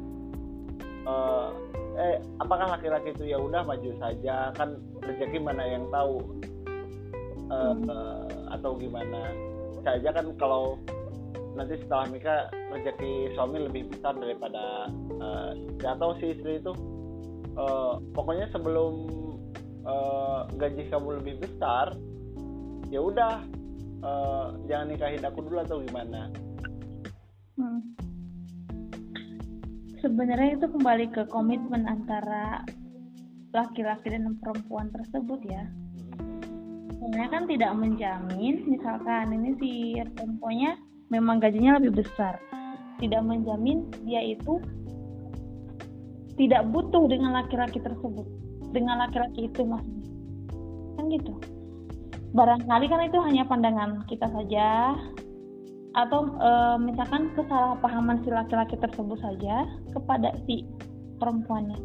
uh, 1.09 1.49
eh 1.95 2.19
apakah 2.37 2.77
laki-laki 2.77 3.15
itu 3.15 3.33
ya 3.33 3.37
udah 3.39 3.65
maju 3.65 3.91
saja 3.97 4.51
kan 4.53 4.77
rezeki 5.01 5.39
mana 5.41 5.63
yang 5.63 5.85
tahu 5.89 6.21
uh, 7.49 7.73
hmm. 7.73 7.87
uh, 7.87 8.27
atau 8.53 8.75
gimana 8.75 9.31
saja 9.81 10.09
kan 10.11 10.27
kalau 10.35 10.75
nanti 11.55 11.79
setelah 11.79 12.05
nikah 12.11 12.41
rezeki 12.75 13.31
suami 13.39 13.63
lebih 13.63 13.87
besar 13.87 14.13
daripada 14.19 14.91
uh, 15.23 15.51
atau 15.79 16.19
si 16.19 16.35
istri 16.35 16.59
itu 16.59 16.75
uh, 17.55 18.03
pokoknya 18.11 18.51
sebelum 18.51 18.93
uh, 19.87 20.51
gaji 20.59 20.91
kamu 20.91 21.23
lebih 21.23 21.39
besar 21.39 21.95
ya 22.91 22.99
udah 22.99 23.41
uh, 24.03 24.59
jangan 24.67 24.91
nikahin 24.91 25.23
aku 25.23 25.39
dulu 25.45 25.63
atau 25.63 25.79
gimana. 25.81 26.27
Hmm. 27.55 27.79
sebenarnya 30.03 30.59
itu 30.59 30.67
kembali 30.67 31.07
ke 31.15 31.23
komitmen 31.31 31.87
antara 31.87 32.67
laki-laki 33.55 34.11
dan 34.11 34.35
perempuan 34.43 34.91
tersebut 34.91 35.39
ya. 35.47 35.63
Sebenarnya 36.99 37.31
kan 37.31 37.43
tidak 37.47 37.71
menjamin 37.79 38.55
misalkan 38.67 39.31
ini 39.31 39.55
si 39.55 39.71
perempuannya 40.03 40.77
memang 41.07 41.39
gajinya 41.39 41.79
lebih 41.79 42.03
besar 42.03 42.35
tidak 42.99 43.21
menjamin 43.25 43.87
dia 44.07 44.21
itu 44.23 44.59
tidak 46.35 46.67
butuh 46.71 47.07
dengan 47.07 47.31
laki-laki 47.31 47.79
tersebut. 47.79 48.27
Dengan 48.75 49.07
laki-laki 49.07 49.47
itu 49.47 49.63
maksudnya. 49.63 50.07
Kan 50.99 51.05
gitu. 51.11 51.33
Barangkali 52.35 52.85
kan 52.91 53.01
itu 53.07 53.19
hanya 53.23 53.43
pandangan 53.47 54.03
kita 54.11 54.27
saja. 54.27 54.99
Atau 55.95 56.27
e, 56.35 56.51
misalkan 56.83 57.31
kesalahpahaman 57.39 58.19
si 58.27 58.29
laki-laki 58.35 58.75
tersebut 58.75 59.15
saja 59.23 59.63
kepada 59.95 60.35
si 60.43 60.67
perempuannya. 61.23 61.79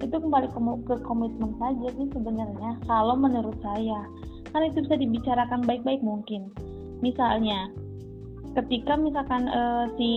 Itu 0.00 0.16
kembali 0.16 0.48
ke, 0.48 0.60
ke 0.88 0.94
komitmen 1.04 1.52
saja 1.60 1.88
sih 1.92 2.08
sebenarnya 2.08 2.80
kalau 2.88 3.20
menurut 3.20 3.56
saya. 3.60 4.00
Kan 4.48 4.64
itu 4.64 4.80
bisa 4.80 4.96
dibicarakan 4.96 5.60
baik-baik 5.68 6.00
mungkin. 6.00 6.48
Misalnya 7.04 7.68
ketika 8.58 8.98
misalkan 8.98 9.46
e, 9.46 9.62
si 9.94 10.10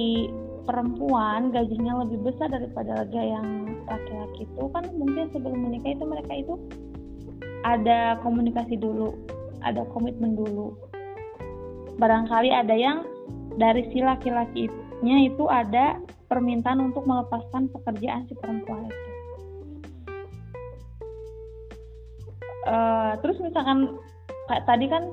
perempuan 0.66 1.54
gajinya 1.54 2.02
lebih 2.06 2.26
besar 2.26 2.50
daripada 2.50 3.06
harga 3.06 3.22
yang 3.22 3.78
laki-laki 3.86 4.46
itu 4.46 4.64
kan 4.74 4.84
mungkin 4.98 5.30
sebelum 5.34 5.60
menikah 5.70 5.94
itu 5.94 6.06
mereka 6.06 6.34
itu 6.34 6.54
ada 7.62 8.18
komunikasi 8.26 8.78
dulu 8.78 9.14
ada 9.62 9.86
komitmen 9.94 10.34
dulu. 10.34 10.74
Barangkali 12.02 12.50
ada 12.50 12.74
yang 12.74 13.06
dari 13.62 13.86
si 13.94 14.02
laki-lakinya 14.02 15.18
itu 15.22 15.46
ada 15.46 16.02
permintaan 16.28 16.82
untuk 16.82 17.06
melepaskan 17.06 17.70
pekerjaan 17.70 18.26
si 18.26 18.34
perempuan 18.42 18.90
itu. 18.90 19.10
Uh, 22.62 23.18
terus 23.26 23.38
misalkan 23.42 23.98
kayak 24.46 24.64
tadi 24.70 24.86
kan 24.86 25.04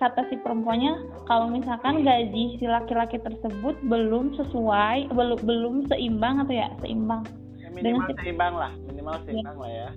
kata 0.00 0.24
si 0.32 0.40
perempuannya 0.40 0.96
kalau 1.28 1.52
misalkan 1.52 2.00
gaji 2.00 2.56
si 2.56 2.64
laki-laki 2.64 3.20
tersebut 3.20 3.76
belum 3.84 4.32
sesuai 4.32 5.12
belum 5.12 5.38
belum 5.44 5.74
seimbang 5.92 6.40
atau 6.40 6.56
ya 6.56 6.72
seimbang 6.80 7.28
ya, 7.60 7.68
minimal 7.68 8.08
dengan 8.08 8.16
seimbang 8.24 8.54
lah 8.56 8.72
minimal 8.88 9.14
ya. 9.14 9.22
seimbang 9.28 9.56
ya. 9.56 9.60
lah 9.60 9.70
ya 9.70 9.88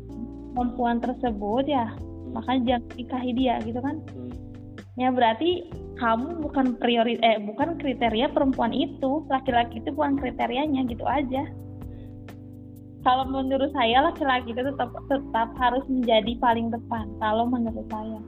perempuan 0.53 0.97
tersebut 0.99 1.65
ya 1.71 1.85
hmm. 1.87 2.35
makanya 2.35 2.61
jangan 2.67 2.83
nikahi 2.99 3.31
dia 3.31 3.55
gitu 3.63 3.79
kan 3.79 3.95
hmm. 4.11 4.31
ya 4.99 5.07
berarti 5.07 5.49
kamu 5.95 6.27
bukan 6.51 6.65
priori 6.83 7.15
eh 7.23 7.39
bukan 7.39 7.79
kriteria 7.79 8.27
perempuan 8.27 8.75
itu 8.75 9.23
laki-laki 9.31 9.79
itu 9.79 9.95
bukan 9.95 10.19
kriterianya 10.19 10.83
gitu 10.91 11.07
aja 11.07 11.47
kalau 13.07 13.23
menurut 13.31 13.71
saya 13.71 14.03
laki-laki 14.03 14.51
itu 14.51 14.67
tetap 14.67 14.91
tetap 15.07 15.49
harus 15.55 15.83
menjadi 15.87 16.35
paling 16.43 16.67
depan 16.75 17.07
kalau 17.23 17.47
menurut 17.47 17.87
saya 17.87 18.19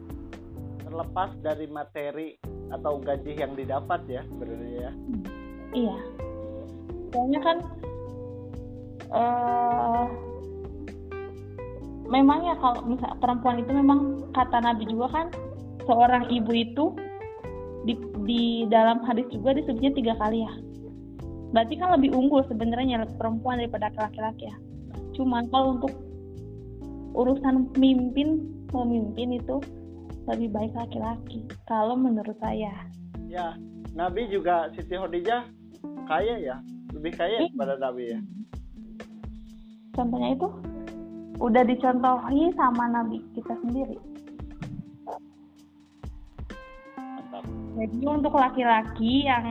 terlepas 0.95 1.35
dari 1.43 1.67
materi 1.67 2.39
atau 2.71 3.03
gaji 3.03 3.35
yang 3.35 3.51
didapat 3.51 3.99
ya 4.07 4.23
sebenarnya 4.31 4.71
ya. 4.79 4.91
Iya. 5.75 5.97
Soalnya 7.11 7.41
kan 7.43 7.57
uh, 9.11 10.07
memang 12.07 12.47
ya 12.47 12.55
kalau 12.63 12.79
misal 12.87 13.11
perempuan 13.19 13.59
itu 13.59 13.75
memang 13.75 14.23
kata 14.31 14.63
Nabi 14.63 14.87
juga 14.87 15.11
kan 15.11 15.27
seorang 15.83 16.31
ibu 16.31 16.51
itu 16.55 16.85
di, 17.83 17.99
di 18.23 18.43
dalam 18.71 19.03
hadis 19.03 19.27
juga 19.35 19.51
disebutnya 19.51 19.91
tiga 19.99 20.13
kali 20.15 20.47
ya. 20.47 20.53
Berarti 21.51 21.75
kan 21.75 21.91
lebih 21.91 22.15
unggul 22.15 22.47
sebenarnya 22.47 23.03
perempuan 23.19 23.59
daripada 23.59 23.91
laki-laki 23.99 24.47
ya. 24.47 24.55
Cuman 25.11 25.51
kalau 25.51 25.75
untuk 25.75 25.91
urusan 27.19 27.75
pemimpin 27.75 28.47
memimpin 28.71 29.43
itu 29.43 29.59
lebih 30.25 30.49
baik 30.49 30.73
laki-laki 30.73 31.45
kalau 31.69 31.93
menurut 31.93 32.35
saya. 32.41 32.73
Ya 33.29 33.53
Nabi 33.93 34.25
juga 34.33 34.73
Siti 34.73 34.97
Khadijah 34.97 35.45
kaya 36.09 36.35
ya 36.41 36.55
lebih 36.93 37.13
kaya 37.13 37.45
daripada 37.45 37.77
Nabi 37.77 38.03
ya. 38.17 38.19
Contohnya 39.93 40.29
itu 40.35 40.47
udah 41.39 41.63
dicontohi 41.63 42.51
sama 42.57 42.89
Nabi 42.89 43.21
kita 43.37 43.53
sendiri. 43.61 43.97
Jadi 47.75 48.07
untuk 48.07 48.31
laki-laki 48.39 49.27
yang 49.27 49.43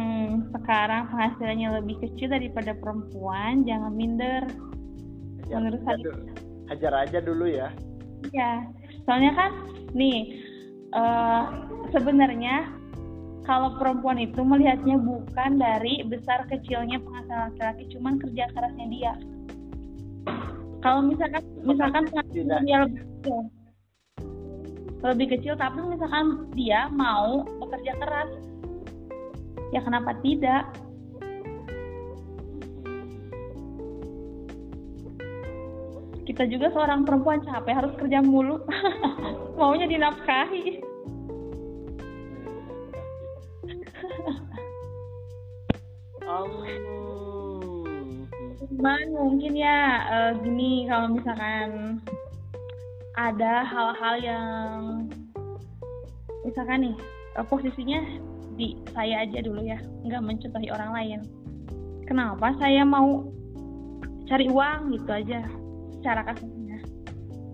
sekarang 0.49 1.13
penghasilannya 1.13 1.85
lebih 1.85 2.01
kecil 2.01 2.33
daripada 2.33 2.73
perempuan 2.73 3.69
jangan 3.69 3.93
minder. 3.93 4.49
Hajar 5.45 5.61
menurut 5.61 5.81
saya. 5.85 6.13
hajar 6.73 6.93
aja 7.05 7.19
dulu 7.21 7.45
ya. 7.45 7.69
Iya 8.33 8.65
soalnya 9.05 9.33
kan 9.37 9.51
nih 9.93 10.44
uh, 10.95 11.43
sebenarnya 11.91 12.71
kalau 13.45 13.77
perempuan 13.77 14.17
itu 14.17 14.41
melihatnya 14.41 14.97
bukan 14.97 15.61
dari 15.61 16.01
besar 16.09 16.49
kecilnya 16.49 16.97
penghasilan 17.03 17.53
laki-laki, 17.53 17.85
cuman 17.93 18.17
kerja 18.17 18.45
kerasnya 18.57 18.87
dia. 18.89 19.13
Kalau 20.81 21.05
misalkan 21.05 21.45
misalkan 21.61 22.09
penghasilan 22.09 22.63
dia 22.65 22.77
lebih 22.89 23.03
kecil, 23.05 23.39
lebih 25.05 25.27
kecil, 25.37 25.55
tapi 25.61 25.79
misalkan 25.85 26.49
dia 26.57 26.89
mau 26.89 27.45
bekerja 27.61 27.93
keras, 28.01 28.31
ya 29.77 29.81
kenapa 29.85 30.17
tidak? 30.25 30.65
Kita 36.35 36.51
juga 36.51 36.67
seorang 36.75 37.07
perempuan 37.07 37.47
capek 37.47 37.79
harus 37.79 37.95
kerja 37.95 38.19
mulu. 38.19 38.59
maunya 39.55 39.87
dinafkahi. 39.87 40.83
Um... 46.27 46.67
cuman 48.75 49.15
mungkin 49.15 49.55
ya 49.55 50.03
uh, 50.11 50.33
gini 50.43 50.91
kalau 50.91 51.15
misalkan 51.15 52.03
ada 53.15 53.63
hal-hal 53.63 54.15
yang 54.19 55.07
misalkan 56.43 56.91
nih 56.91 56.97
uh, 57.39 57.47
posisinya 57.47 58.03
di 58.59 58.75
saya 58.91 59.23
aja 59.23 59.39
dulu 59.39 59.63
ya 59.63 59.79
nggak 60.03 60.19
mencontohi 60.19 60.67
orang 60.75 60.91
lain. 60.91 61.21
Kenapa 62.11 62.59
saya 62.59 62.83
mau 62.83 63.23
cari 64.27 64.51
uang 64.51 64.99
gitu 64.99 65.15
aja 65.15 65.47
secara 66.05 66.21
kasarnya 66.29 66.85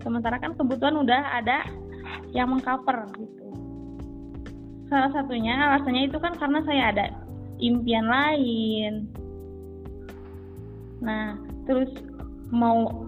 sementara 0.03 0.41
kan 0.41 0.57
kebutuhan 0.57 0.97
udah 0.99 1.39
ada 1.39 1.63
yang 2.33 2.51
mengcover 2.51 3.07
gitu. 3.15 3.47
Salah 4.91 5.11
satunya 5.15 5.55
alasannya 5.55 6.11
itu 6.11 6.17
kan 6.19 6.35
karena 6.35 6.59
saya 6.67 6.91
ada 6.91 7.05
impian 7.63 8.09
lain. 8.09 9.07
Nah, 10.99 11.39
terus 11.63 11.89
mau 12.51 13.07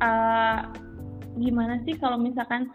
uh, 0.00 0.60
gimana 1.36 1.82
sih 1.84 1.92
kalau 2.00 2.16
misalkan 2.16 2.70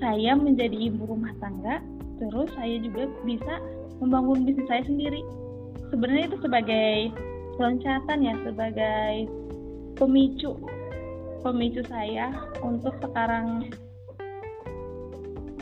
saya 0.00 0.32
menjadi 0.34 0.88
ibu 0.88 1.04
rumah 1.04 1.36
tangga, 1.38 1.84
terus 2.16 2.48
saya 2.56 2.80
juga 2.80 3.12
bisa 3.28 3.60
membangun 4.00 4.48
bisnis 4.48 4.66
saya 4.66 4.82
sendiri. 4.88 5.20
Sebenarnya 5.92 6.32
itu 6.32 6.38
sebagai 6.40 7.12
loncatan 7.60 8.18
ya, 8.24 8.34
sebagai 8.48 9.28
pemicu 10.00 10.56
pemicu 11.42 11.82
saya 11.90 12.30
untuk 12.62 12.94
sekarang. 13.02 13.68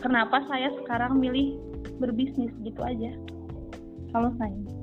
Kenapa 0.00 0.44
saya 0.48 0.72
sekarang 0.80 1.20
milih 1.20 1.60
berbisnis 2.00 2.52
gitu 2.64 2.80
aja? 2.80 3.12
Kalau 4.12 4.32
saya 4.40 4.80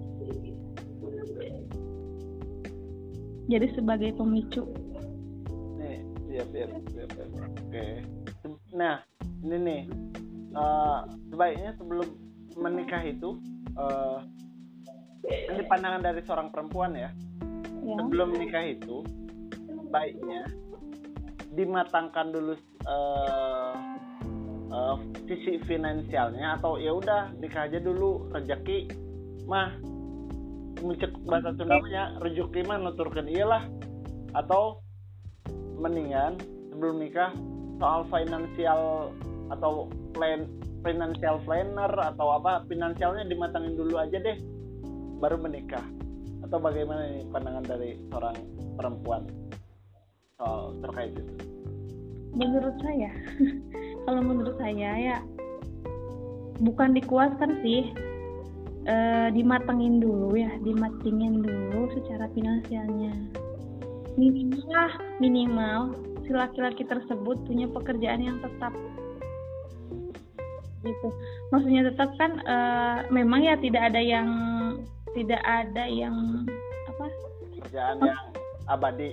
jadi 3.48 3.68
sebagai 3.74 4.12
pemicu. 4.16 4.68
Nih 5.80 6.04
siap 6.28 6.48
siap 6.52 6.70
siap, 6.92 7.10
siap. 7.16 7.30
oke. 7.40 7.86
Nah 8.76 9.02
ini 9.44 9.56
nih 9.64 9.82
uh, 10.54 11.08
sebaiknya 11.32 11.72
sebelum 11.80 12.08
menikah 12.60 13.02
itu 13.08 13.40
uh, 13.80 14.20
ini 15.28 15.64
pandangan 15.68 16.04
dari 16.04 16.22
seorang 16.24 16.52
perempuan 16.52 16.96
ya, 16.96 17.10
ya. 17.84 17.96
sebelum 18.00 18.36
menikah 18.36 18.64
itu 18.64 19.04
baiknya 19.92 20.44
dimatangkan 21.58 22.30
dulu 22.30 22.54
uh, 22.86 23.74
uh, 24.70 24.96
sisi 25.26 25.58
finansialnya 25.66 26.62
atau 26.62 26.78
ya 26.78 26.94
udah 26.94 27.34
nikah 27.42 27.66
aja 27.66 27.82
dulu 27.82 28.30
rezeki 28.30 28.94
mah 29.50 29.74
mencek 30.86 31.10
bahasa 31.26 31.58
Sundanya 31.58 32.22
rezeki 32.22 32.62
mah 32.70 32.78
nuturkeun 32.78 33.26
iyalah 33.26 33.66
atau 34.38 34.86
mendingan 35.82 36.38
sebelum 36.70 37.02
nikah 37.02 37.34
soal 37.82 38.06
finansial 38.14 39.10
atau 39.50 39.90
plan 40.14 40.46
financial 40.86 41.42
planner 41.42 41.90
atau 41.90 42.38
apa 42.38 42.62
finansialnya 42.70 43.26
dimatangin 43.26 43.74
dulu 43.74 43.98
aja 43.98 44.22
deh 44.22 44.38
baru 45.18 45.42
menikah. 45.42 45.82
Atau 46.46 46.62
bagaimana 46.62 47.10
nih 47.10 47.26
pandangan 47.34 47.66
dari 47.66 47.98
seorang 48.08 48.38
perempuan 48.78 49.26
soal 50.38 50.78
terkait 50.86 51.18
itu? 51.18 51.34
Menurut 52.38 52.78
saya 52.86 53.10
kalau 54.06 54.22
menurut 54.22 54.56
saya 54.62 54.90
ya 54.96 55.18
bukan 56.62 56.94
dikuaskan 56.94 57.62
sih. 57.66 57.92
E, 58.88 58.96
dimatengin 59.36 60.00
dulu 60.00 60.40
ya 60.40 60.48
dimatengin 60.64 61.44
dulu 61.44 61.92
secara 61.92 62.32
finansialnya. 62.32 63.12
Minimal 64.16 64.88
minimal 65.20 65.92
si 66.24 66.32
laki-laki 66.32 66.88
tersebut 66.88 67.36
punya 67.44 67.68
pekerjaan 67.68 68.24
yang 68.24 68.38
tetap. 68.40 68.72
Gitu. 70.88 71.10
Maksudnya 71.52 71.92
tetap 71.92 72.16
kan 72.16 72.40
e, 72.48 72.58
memang 73.12 73.44
ya 73.44 73.60
tidak 73.60 73.92
ada 73.92 74.00
yang 74.00 74.30
tidak 75.12 75.42
ada 75.44 75.84
yang 75.84 76.48
apa? 76.88 77.12
Pekerjaan 77.60 78.00
yang 78.00 78.24
abadi 78.72 79.12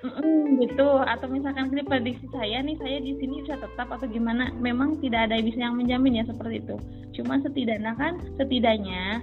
Gitu. 0.00 0.88
Atau 1.04 1.28
misalkan 1.28 1.68
ini 1.72 1.84
prediksi 1.84 2.24
saya 2.32 2.64
nih 2.64 2.76
saya 2.80 2.98
di 3.04 3.16
sini 3.20 3.44
bisa 3.44 3.60
tetap 3.60 3.88
atau 3.92 4.08
gimana? 4.08 4.48
Memang 4.56 4.96
tidak 5.04 5.28
ada 5.28 5.36
bisa 5.44 5.60
yang 5.60 5.76
menjamin 5.76 6.20
ya 6.20 6.24
seperti 6.24 6.64
itu. 6.64 6.76
Cuma 7.20 7.36
setidaknya 7.44 7.92
kan 8.00 8.16
setidaknya 8.40 9.20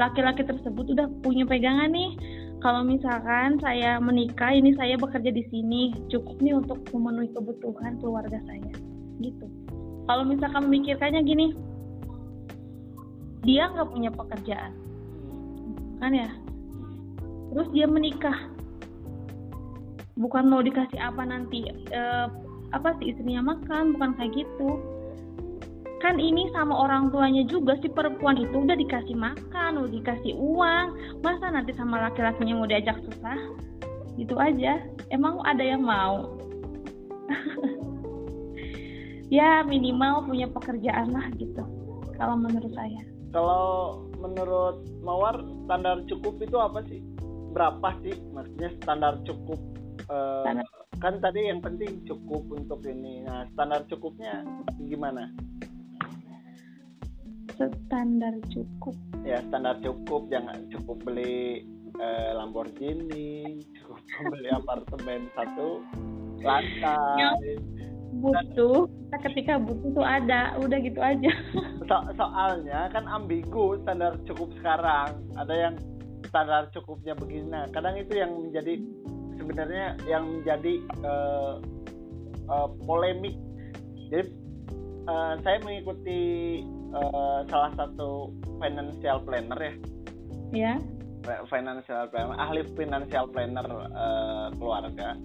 laki-laki 0.00 0.42
tersebut 0.42 0.96
udah 0.96 1.06
punya 1.20 1.44
pegangan 1.44 1.92
nih. 1.92 2.16
Kalau 2.64 2.80
misalkan 2.80 3.60
saya 3.60 4.00
menikah 4.00 4.56
ini 4.56 4.72
saya 4.80 4.96
bekerja 4.96 5.28
di 5.28 5.44
sini 5.52 5.92
cukup 6.08 6.40
nih 6.40 6.56
untuk 6.56 6.80
memenuhi 6.96 7.28
kebutuhan 7.36 8.00
keluarga 8.00 8.40
saya. 8.48 8.72
Gitu. 9.20 9.44
Kalau 10.08 10.24
misalkan 10.24 10.72
memikirkannya 10.72 11.20
gini 11.24 11.52
dia 13.44 13.68
nggak 13.68 13.92
punya 13.92 14.08
pekerjaan. 14.08 14.72
Kan 16.00 16.16
ya? 16.16 16.32
Terus 17.52 17.68
dia 17.76 17.84
menikah 17.84 18.53
bukan 20.14 20.46
mau 20.46 20.62
dikasih 20.62 20.98
apa 20.98 21.26
nanti 21.26 21.66
uh, 21.90 22.30
apa 22.70 22.94
sih 22.98 23.14
istrinya 23.14 23.54
makan 23.54 23.94
bukan 23.98 24.10
kayak 24.18 24.32
gitu. 24.46 24.78
Kan 26.02 26.20
ini 26.20 26.52
sama 26.52 26.84
orang 26.84 27.08
tuanya 27.08 27.48
juga 27.48 27.80
si 27.80 27.88
perempuan 27.88 28.36
itu 28.36 28.60
udah 28.60 28.76
dikasih 28.76 29.16
makan 29.16 29.80
udah 29.80 29.92
dikasih 29.94 30.36
uang. 30.36 30.86
Masa 31.24 31.48
nanti 31.48 31.72
sama 31.74 32.10
laki-lakinya 32.10 32.54
mau 32.60 32.68
diajak 32.68 33.00
susah? 33.08 33.38
Gitu 34.20 34.36
aja. 34.36 34.84
Emang 35.10 35.40
ada 35.42 35.64
yang 35.64 35.82
mau? 35.82 36.38
Ya 39.32 39.66
minimal 39.66 40.30
punya 40.30 40.46
pekerjaan 40.46 41.10
lah 41.10 41.26
gitu 41.40 41.64
kalau 42.14 42.38
menurut 42.38 42.70
saya. 42.70 43.02
Kalau 43.34 44.06
menurut 44.22 44.86
Mawar 45.02 45.42
standar 45.66 46.06
cukup 46.06 46.38
itu 46.38 46.54
apa 46.54 46.86
sih? 46.86 47.02
Berapa 47.50 47.98
sih 48.06 48.14
maksudnya 48.30 48.70
standar 48.78 49.18
cukup 49.26 49.58
uh, 50.14 50.62
kan 51.02 51.18
tadi 51.18 51.50
yang 51.50 51.58
penting 51.58 52.06
cukup 52.06 52.46
untuk 52.54 52.80
ini. 52.86 53.26
Nah 53.26 53.44
standar 53.52 53.82
cukupnya 53.90 54.46
gimana? 54.86 55.28
Standar 57.58 58.34
cukup. 58.50 58.94
Ya 59.26 59.42
standar 59.50 59.78
cukup. 59.82 60.30
Jangan 60.30 60.70
cukup 60.70 61.02
beli 61.02 61.66
uh, 61.98 62.30
Lamborghini 62.38 63.60
cukup 63.82 64.00
beli 64.32 64.48
apartemen 64.54 65.28
satu 65.34 65.82
lantai. 66.42 67.58
Butuh 68.14 68.86
Dan, 69.10 69.20
ketika 69.26 69.58
butuh 69.58 69.90
tuh 69.90 70.06
ada. 70.06 70.54
Udah 70.62 70.78
gitu 70.78 71.00
aja. 71.02 71.32
So 71.84 72.00
soalnya 72.16 72.88
kan 72.96 73.04
ambigu 73.04 73.76
standar 73.84 74.16
cukup 74.24 74.56
sekarang. 74.56 75.20
Ada 75.36 75.54
yang 75.68 75.74
standar 76.32 76.72
cukupnya 76.72 77.12
begini. 77.12 77.52
Nah 77.52 77.68
kadang 77.76 78.00
itu 78.00 78.16
yang 78.16 78.32
menjadi 78.32 78.80
sebenarnya 79.38 79.98
yang 80.06 80.40
menjadi 80.40 80.74
uh, 81.02 81.54
uh, 82.48 82.68
polemik. 82.84 83.36
Jadi 84.10 84.30
uh, 85.08 85.34
saya 85.42 85.58
mengikuti 85.62 86.20
uh, 86.94 87.44
salah 87.48 87.72
satu 87.76 88.30
financial 88.60 89.18
planner 89.24 89.58
ya. 89.60 89.74
Ya. 90.54 90.74
Financial 91.48 92.04
planner, 92.12 92.36
ahli 92.36 92.62
financial 92.76 93.26
planner 93.32 93.68
uh, 93.96 94.52
keluarga. 94.56 95.16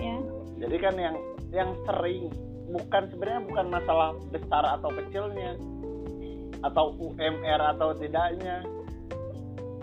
Ya. 0.00 0.16
Jadi 0.58 0.76
kan 0.80 0.94
yang 0.96 1.16
yang 1.52 1.70
sering 1.88 2.32
bukan 2.68 3.08
sebenarnya 3.12 3.42
bukan 3.48 3.66
masalah 3.72 4.08
besar 4.28 4.64
atau 4.76 4.90
kecilnya 4.92 5.56
atau 6.60 6.92
UMR 6.98 7.60
atau 7.76 7.94
tidaknya 7.96 8.66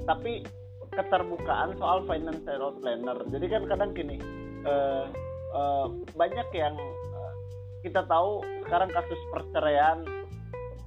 tapi 0.05 0.45
keterbukaan 0.95 1.75
soal 1.77 2.03
financial 2.07 2.71
planner. 2.79 3.17
Jadi 3.29 3.45
kan 3.51 3.63
kadang 3.67 3.91
gini, 3.91 4.17
uh, 4.63 5.11
uh, 5.51 5.87
banyak 6.15 6.47
yang 6.55 6.75
uh, 7.13 7.33
kita 7.83 8.07
tahu 8.07 8.41
sekarang 8.65 8.89
kasus 8.95 9.19
perceraian 9.31 10.07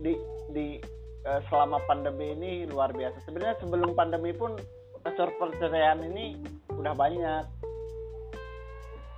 di 0.00 0.16
di 0.52 0.80
uh, 1.28 1.40
selama 1.52 1.78
pandemi 1.84 2.32
ini 2.32 2.52
luar 2.66 2.90
biasa. 2.90 3.20
Sebenarnya 3.28 3.60
sebelum 3.60 3.92
pandemi 3.92 4.32
pun 4.32 4.56
kasus 5.04 5.30
perceraian 5.36 6.00
ini 6.02 6.40
udah 6.72 6.94
banyak. 6.96 7.44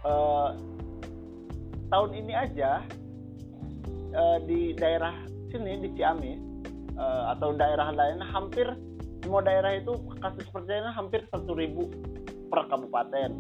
Uh, 0.00 0.56
tahun 1.92 2.10
ini 2.16 2.32
aja 2.32 2.80
uh, 4.16 4.38
di 4.48 4.72
daerah 4.72 5.12
sini 5.52 5.82
di 5.82 5.88
Ciamis 5.98 6.40
uh, 6.96 7.36
atau 7.36 7.52
daerah 7.52 7.92
lain 7.92 8.22
hampir 8.22 8.64
semua 9.20 9.44
daerah 9.44 9.76
itu 9.76 9.96
kasus 10.20 10.48
perceraian 10.48 10.92
hampir 10.92 11.24
satu 11.28 11.52
ribu 11.52 11.92
per 12.48 12.66
kabupaten. 12.66 13.30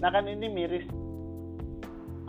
Nah 0.00 0.10
kan 0.12 0.24
ini 0.28 0.46
miris. 0.48 0.86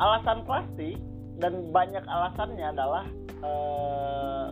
Alasan 0.02 0.48
pasti 0.48 0.98
dan 1.38 1.70
banyak 1.70 2.02
alasannya 2.02 2.66
adalah 2.74 3.06
eh, 3.44 4.46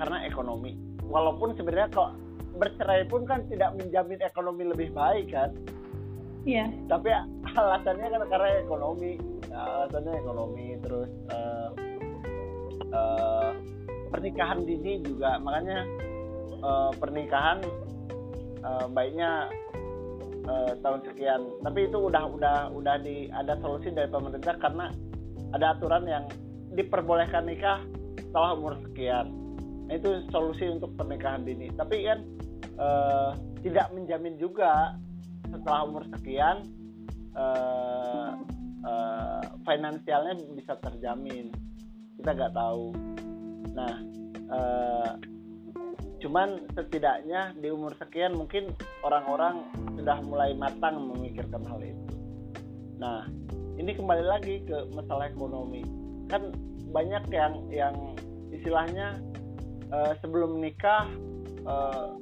karena 0.00 0.18
ekonomi. 0.26 0.74
Walaupun 1.06 1.54
sebenarnya 1.54 1.92
kok 1.92 2.10
bercerai 2.58 3.06
pun 3.06 3.28
kan 3.28 3.46
tidak 3.46 3.76
menjamin 3.78 4.20
ekonomi 4.24 4.64
lebih 4.66 4.90
baik 4.96 5.30
kan. 5.30 5.52
Iya. 6.48 6.72
Tapi 6.88 7.08
alasannya 7.54 8.08
kan 8.08 8.22
karena 8.26 8.48
ekonomi. 8.64 9.20
Nah, 9.52 9.84
alasannya 9.84 10.12
ekonomi 10.16 10.66
terus 10.80 11.10
eh, 11.30 11.68
eh, 12.88 13.50
pernikahan 14.10 14.64
dini 14.66 15.04
juga 15.06 15.38
makanya 15.38 15.86
uh, 16.62 16.90
pernikahan 16.96 17.64
uh, 18.64 18.86
baiknya 18.92 19.48
uh, 20.46 20.72
tahun 20.80 21.00
sekian. 21.10 21.40
Tapi 21.64 21.88
itu 21.88 21.98
udah 21.98 22.24
udah 22.30 22.56
udah 22.72 22.96
di 23.02 23.28
ada 23.32 23.56
solusi 23.60 23.92
dari 23.92 24.08
pemerintah 24.08 24.56
karena 24.60 24.92
ada 25.52 25.74
aturan 25.74 26.06
yang 26.06 26.24
diperbolehkan 26.74 27.50
nikah 27.50 27.82
setelah 28.18 28.54
umur 28.54 28.78
sekian. 28.86 29.26
Nah, 29.90 29.98
itu 29.98 30.22
solusi 30.30 30.70
untuk 30.70 30.94
pernikahan 30.94 31.42
dini. 31.42 31.66
Tapi 31.74 32.06
kan 32.06 32.18
uh, 32.78 33.34
tidak 33.66 33.90
menjamin 33.90 34.38
juga 34.38 34.94
setelah 35.50 35.80
umur 35.82 36.06
sekian 36.14 36.62
uh, 37.34 38.38
uh, 38.86 39.42
finansialnya 39.66 40.38
bisa 40.54 40.78
terjamin. 40.78 41.50
Kita 42.20 42.30
nggak 42.36 42.54
tahu. 42.54 42.94
Nah 43.74 43.94
uh, 44.50 45.12
cuman 46.20 46.68
setidaknya 46.76 47.56
di 47.56 47.72
umur 47.72 47.96
sekian 47.96 48.36
mungkin 48.36 48.76
orang-orang 49.00 49.64
sudah 49.96 50.20
mulai 50.20 50.52
matang 50.52 51.00
memikirkan 51.08 51.64
hal 51.64 51.80
itu. 51.80 52.06
Nah 53.00 53.24
ini 53.80 53.96
kembali 53.96 54.24
lagi 54.28 54.60
ke 54.68 54.92
masalah 54.92 55.32
ekonomi. 55.32 55.82
Kan 56.28 56.52
banyak 56.92 57.24
yang 57.32 57.54
yang 57.72 57.96
istilahnya 58.52 59.16
uh, 59.88 60.12
sebelum 60.20 60.60
nikah 60.60 61.08
uh, 61.64 62.12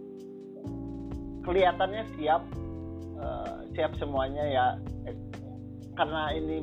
kelihatannya 1.43 2.07
siap 2.15 2.43
uh, 3.19 3.67
siap 3.75 3.93
semuanya 3.99 4.47
ya. 4.47 4.67
Karena 5.99 6.31
ini 6.31 6.63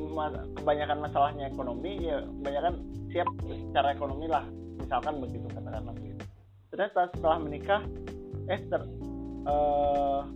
kebanyakan 0.56 1.04
masalahnya 1.04 1.52
ekonomi 1.52 2.08
ya 2.08 2.24
kebanyakan 2.24 2.74
siap 3.12 3.28
secara 3.44 3.92
ekonomi 3.92 4.32
lah. 4.32 4.48
Misalkan 4.80 5.20
begitu 5.20 5.44
katakanlah 5.52 5.92
begitu 5.92 6.15
ternyata 6.76 7.08
setelah 7.16 7.40
menikah 7.40 7.82
eh 8.52 8.60
ter, 8.68 8.84
uh, 9.48 10.28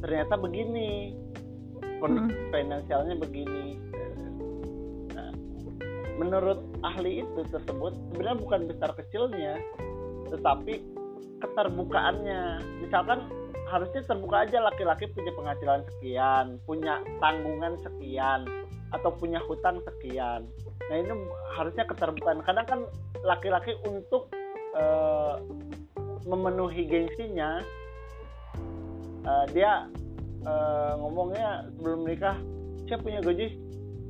ternyata 0.00 0.40
begini. 0.40 1.12
Kondisi 2.00 2.32
hmm. 2.32 2.48
finansialnya 2.48 3.14
begini. 3.20 3.76
Nah, 5.12 5.36
menurut 6.16 6.64
ahli 6.80 7.20
itu 7.20 7.40
tersebut 7.52 7.92
sebenarnya 8.08 8.40
bukan 8.40 8.60
besar 8.64 8.96
kecilnya 8.96 9.60
tetapi 10.32 10.80
keterbukaannya. 11.44 12.64
Misalkan 12.80 13.28
harusnya 13.68 14.00
terbuka 14.08 14.48
aja 14.48 14.64
laki-laki 14.64 15.12
punya 15.12 15.30
penghasilan 15.36 15.84
sekian 15.92 16.58
punya 16.66 16.98
tanggungan 17.22 17.78
sekian 17.84 18.42
atau 18.90 19.10
punya 19.14 19.38
hutang 19.46 19.78
sekian. 19.86 20.46
Nah 20.90 20.96
ini 20.98 21.14
harusnya 21.54 21.86
keterbukaan. 21.86 22.42
Kadang 22.42 22.66
kan 22.66 22.80
laki-laki 23.22 23.74
untuk 23.86 24.30
uh, 24.74 25.38
memenuhi 26.26 26.86
gengsinya 26.86 27.62
uh, 29.24 29.44
dia 29.54 29.86
uh, 30.44 30.92
ngomongnya 31.00 31.70
sebelum 31.78 32.06
menikah 32.06 32.36
saya 32.90 32.98
punya 32.98 33.20
gaji 33.22 33.54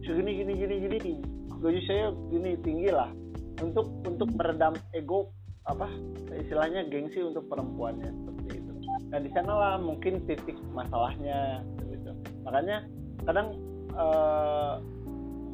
segini 0.05 0.41
gini 0.41 0.53
gini 0.57 0.75
gini. 0.89 1.13
Gaji 1.61 1.81
saya 1.85 2.05
gini 2.33 2.57
tinggi 2.65 2.89
lah. 2.89 3.13
Untuk 3.61 3.93
untuk 4.09 4.33
meredam 4.41 4.73
ego 4.97 5.29
apa 5.69 5.93
istilahnya 6.33 6.89
gengsi 6.89 7.21
untuk 7.21 7.45
perempuannya 7.53 8.09
seperti 8.09 8.65
itu. 8.65 8.73
Nah 9.13 9.19
di 9.21 9.31
sanalah 9.37 9.77
mungkin 9.77 10.25
titik 10.25 10.57
masalahnya 10.73 11.61
gitu. 11.93 12.17
Makanya 12.49 12.89
kadang 13.29 13.53
uh, 13.95 14.83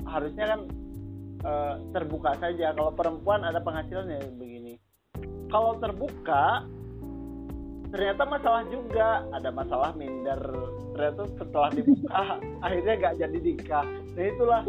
harusnya 0.06 0.44
kan 0.56 0.60
uh, 1.44 1.74
terbuka 1.92 2.34
saja. 2.40 2.72
Kalau 2.72 2.92
perempuan 2.94 3.44
ada 3.44 3.60
penghasilannya 3.60 4.36
begini. 4.38 4.74
Kalau 5.52 5.78
terbuka 5.78 6.64
ternyata 7.90 8.22
masalah 8.26 8.62
juga. 8.72 9.24
Ada 9.34 9.50
masalah 9.52 9.90
minder. 9.94 10.40
Ternyata 10.96 11.22
setelah 11.38 11.70
dibuka 11.74 12.22
akhirnya 12.66 12.94
nggak 12.98 13.16
jadi 13.20 13.38
nikah. 13.38 13.86
Nah 13.86 14.24
itulah 14.26 14.62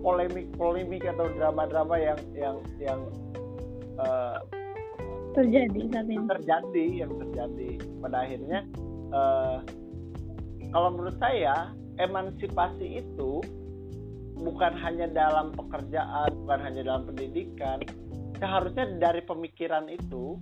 polemik-polemik 0.00 1.04
atau 1.04 1.28
drama-drama 1.36 1.96
yang 2.00 2.20
yang 2.32 2.56
yang 2.80 3.00
uh, 4.00 4.40
terjadi 5.36 5.80
saat 5.92 6.08
ini. 6.08 6.26
terjadi 6.26 6.86
yang 7.06 7.12
terjadi. 7.20 7.70
Pada 8.00 8.16
akhirnya 8.24 8.58
uh, 9.12 9.58
kalau 10.70 10.88
menurut 10.94 11.16
saya 11.18 11.74
emansipasi 12.00 13.04
itu 13.04 13.44
bukan 14.40 14.72
hanya 14.80 15.04
dalam 15.12 15.52
pekerjaan 15.52 16.32
bukan 16.44 16.60
hanya 16.64 16.80
dalam 16.80 17.04
pendidikan. 17.04 17.78
Seharusnya 18.40 18.96
dari 18.96 19.20
pemikiran 19.20 19.92
itu 19.92 20.40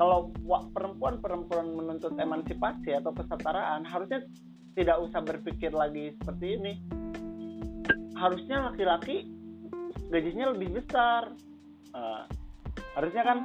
kalau 0.00 0.32
perempuan-perempuan 0.72 1.76
menuntut 1.76 2.16
emansipasi 2.16 2.96
atau 2.96 3.12
kesetaraan 3.12 3.84
harusnya 3.84 4.24
tidak 4.72 4.96
usah 5.04 5.20
berpikir 5.20 5.68
lagi 5.76 6.16
seperti 6.16 6.46
ini. 6.56 6.72
Harusnya 8.16 8.72
laki-laki 8.72 9.28
gajinya 10.08 10.56
lebih 10.56 10.80
besar. 10.80 11.36
Uh, 11.92 12.24
harusnya 12.96 13.24
kan 13.24 13.38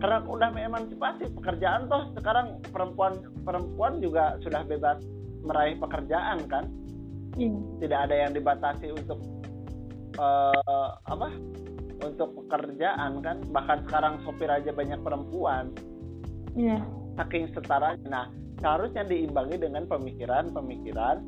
karena 0.00 0.18
udah 0.28 0.48
emansipasi 0.52 1.32
pekerjaan 1.40 1.88
toh 1.88 2.12
sekarang 2.16 2.60
perempuan 2.68 3.16
perempuan 3.44 4.00
juga 4.00 4.36
sudah 4.44 4.64
bebas 4.64 5.00
meraih 5.44 5.76
pekerjaan 5.78 6.44
kan? 6.48 6.66
Hmm. 7.34 7.82
tidak 7.82 8.06
ada 8.06 8.14
yang 8.14 8.32
dibatasi 8.32 8.94
untuk 8.94 9.18
uh, 10.22 10.94
apa? 11.10 11.34
Untuk 12.02 12.30
pekerjaan 12.46 13.18
kan? 13.22 13.42
Bahkan 13.50 13.90
sekarang 13.90 14.22
sopir 14.22 14.46
aja 14.46 14.70
banyak 14.70 15.02
perempuan. 15.02 15.74
Yeah. 16.54 16.86
saking 17.18 17.50
setara 17.50 17.98
nah 18.06 18.30
seharusnya 18.62 19.02
diimbangi 19.10 19.58
dengan 19.58 19.90
pemikiran-pemikiran 19.90 21.18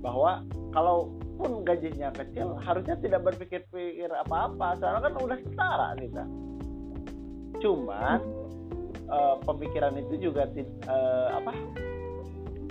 bahwa 0.00 0.48
kalau 0.72 1.12
pun 1.36 1.60
gajinya 1.60 2.08
kecil 2.16 2.56
harusnya 2.56 2.96
tidak 3.04 3.20
berpikir-pikir 3.28 4.08
apa-apa. 4.08 4.80
Soalnya 4.80 5.12
kan 5.12 5.14
udah 5.20 5.38
setara 5.44 5.88
kita 6.00 6.24
cuman 7.62 8.18
uh, 9.06 9.36
pemikiran 9.46 9.94
itu 9.94 10.30
juga 10.30 10.50
uh, 10.90 11.28
apa? 11.38 11.52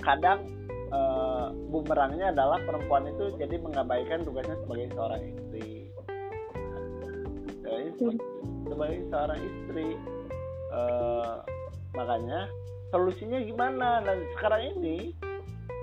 Kadang 0.04 0.43
uh, 0.91 1.56
bumerangnya 1.71 2.36
adalah 2.36 2.60
perempuan 2.63 3.08
itu 3.10 3.34
jadi 3.39 3.56
mengabaikan 3.60 4.23
tugasnya 4.27 4.60
sebagai 4.63 4.88
seorang 4.93 5.21
istri. 5.25 5.69
Jadi, 7.62 7.88
sebagai 8.67 8.99
seorang 9.08 9.39
istri 9.39 9.88
uh, 10.75 11.41
makanya 11.95 12.51
solusinya 12.91 13.39
gimana? 13.41 14.04
Dan 14.04 14.27
sekarang 14.38 14.62
ini 14.77 15.15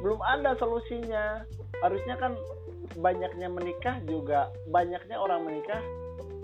belum 0.04 0.20
ada 0.22 0.54
solusinya. 0.60 1.42
Harusnya 1.80 2.16
kan 2.20 2.36
banyaknya 2.98 3.48
menikah 3.52 4.00
juga 4.08 4.50
banyaknya 4.72 5.16
orang 5.16 5.46
menikah 5.46 5.80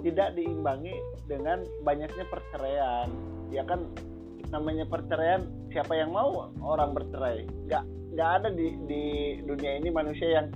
tidak 0.05 0.37
diimbangi 0.37 0.95
dengan 1.29 1.65
banyaknya 1.85 2.25
perceraian. 2.29 3.09
Ya 3.49 3.65
kan 3.65 3.89
namanya 4.53 4.85
perceraian 4.87 5.49
siapa 5.73 5.97
yang 5.97 6.13
mau 6.13 6.53
orang 6.61 6.93
bercerai? 6.93 7.49
Nggak 7.67 7.85
nggak 8.15 8.31
ada 8.41 8.49
di 8.55 8.69
di 8.87 9.05
dunia 9.43 9.83
ini 9.83 9.91
manusia 9.91 10.41
yang 10.41 10.49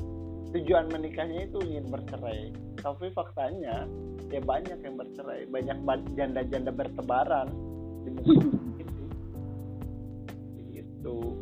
tujuan 0.55 0.87
menikahnya 0.95 1.51
itu 1.51 1.59
ingin 1.67 1.91
bercerai. 1.91 2.55
Tapi 2.79 3.11
faktanya 3.13 3.85
ya 4.31 4.41
banyak 4.41 4.79
yang 4.81 4.97
bercerai. 4.97 5.51
Banyak 5.51 5.79
janda-janda 6.15 6.71
bertebaran 6.71 7.51
di 8.07 8.11
gitu. 10.79 11.35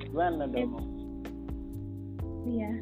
Gimana 0.00 0.48
dong? 0.48 0.72
Iya. 2.48 2.72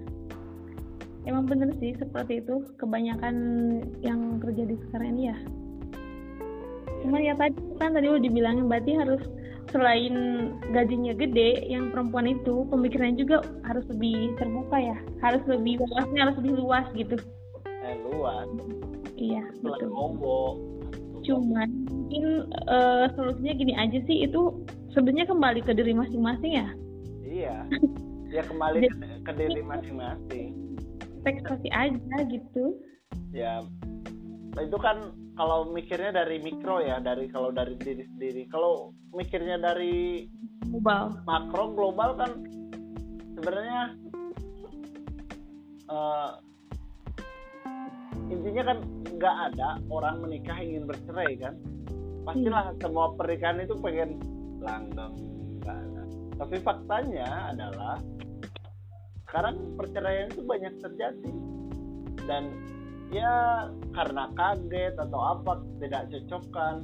Emang 1.27 1.45
bener 1.51 1.75
sih 1.83 1.93
seperti 1.99 2.41
itu. 2.41 2.63
Kebanyakan 2.81 3.37
yang 4.01 4.41
terjadi 4.41 4.79
sekarang 4.89 5.19
ini 5.19 5.35
ya. 5.35 5.39
Cuma 7.05 7.21
ya 7.21 7.35
tadi 7.37 7.59
kan 7.79 7.95
tadi 7.95 8.07
udah 8.11 8.23
dibilangin 8.23 8.67
berarti 8.67 8.93
harus 8.97 9.23
selain 9.69 10.15
gajinya 10.73 11.13
gede 11.13 11.69
yang 11.69 11.93
perempuan 11.93 12.29
itu 12.29 12.65
pemikirannya 12.73 13.21
juga 13.21 13.45
harus 13.69 13.85
lebih 13.93 14.33
terbuka 14.41 14.77
ya. 14.81 14.99
Harus 15.21 15.43
lebih 15.45 15.81
luasnya 15.83 16.21
harus 16.29 16.37
lebih 16.41 16.53
luas 16.61 16.87
gitu. 16.97 17.17
Eh, 17.67 17.97
luas. 18.09 18.49
Iya 19.19 19.43
betul. 19.61 19.91
cuman 21.27 21.69
mungkin 21.91 22.47
uh, 22.71 23.11
solusinya 23.13 23.53
gini 23.59 23.75
aja 23.75 23.99
sih 24.07 24.25
itu 24.25 24.65
sebenarnya 24.97 25.29
kembali 25.29 25.61
ke 25.67 25.75
diri 25.75 25.93
masing-masing 25.93 26.53
ya. 26.57 26.69
Iya. 27.27 27.57
Ya 28.29 28.43
kembali 28.45 28.87
ke, 28.87 29.25
ke 29.25 29.33
diri 29.37 29.61
masing-masing. 29.65 30.53
ekspektasi 31.27 31.69
aja 31.75 32.17
gitu. 32.31 32.77
Ya. 33.35 33.61
Itu 34.57 34.79
kan 34.81 35.13
kalau 35.39 35.71
mikirnya 35.71 36.11
dari 36.11 36.43
mikro 36.43 36.83
ya 36.83 36.99
dari 36.99 37.31
kalau 37.31 37.55
dari 37.55 37.79
diri 37.79 38.03
sendiri. 38.11 38.43
Kalau 38.51 38.91
mikirnya 39.15 39.63
dari 39.63 40.27
global. 40.67 41.15
makro 41.23 41.65
global 41.79 42.11
kan 42.19 42.31
sebenarnya 43.39 43.81
uh, 45.87 46.43
intinya 48.29 48.75
kan 48.75 48.79
nggak 49.15 49.37
ada 49.55 49.79
orang 49.89 50.27
menikah 50.27 50.59
ingin 50.59 50.91
bercerai 50.91 51.39
kan? 51.39 51.55
Pastilah 52.27 52.75
hmm. 52.75 52.83
semua 52.83 53.15
pernikahan 53.15 53.63
itu 53.63 53.79
pengen 53.79 54.19
langgeng 54.59 55.15
tapi 56.39 56.57
faktanya 56.63 57.51
adalah 57.51 57.99
sekarang 59.27 59.75
perceraian 59.75 60.31
itu 60.31 60.43
banyak 60.47 60.75
terjadi. 60.79 61.33
Dan 62.25 62.55
ya 63.09 63.69
karena 63.97 64.29
kaget 64.37 64.95
atau 64.97 65.21
apa 65.21 65.65
tidak 65.81 66.03
cocokkan. 66.13 66.75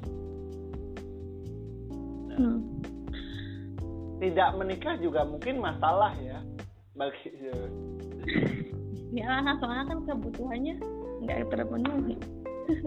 Nah, 2.28 2.38
hmm. 2.40 2.60
tidak 4.18 4.50
menikah 4.58 4.94
juga 4.98 5.22
mungkin 5.28 5.60
masalah 5.60 6.12
ya 6.18 6.40
bagi 6.94 7.30
ya 9.14 9.42
soalnya 9.62 9.84
kan 9.86 9.98
kebutuhannya 10.06 10.74
nggak 11.22 11.38
terpenuhi. 11.52 12.16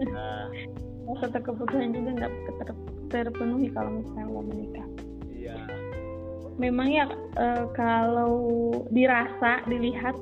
Nah. 0.08 0.48
masa 1.08 1.40
kebutuhan 1.40 1.96
juga 1.96 2.10
nggak 2.20 2.32
terpenuhi 3.08 3.72
kalau 3.72 3.90
misalnya 3.96 4.26
mau 4.28 4.44
menikah. 4.44 4.88
Iya. 5.32 5.56
Memang 6.60 6.88
ya 6.92 7.08
e, 7.38 7.46
kalau 7.72 8.36
dirasa 8.92 9.64
dilihat 9.64 10.16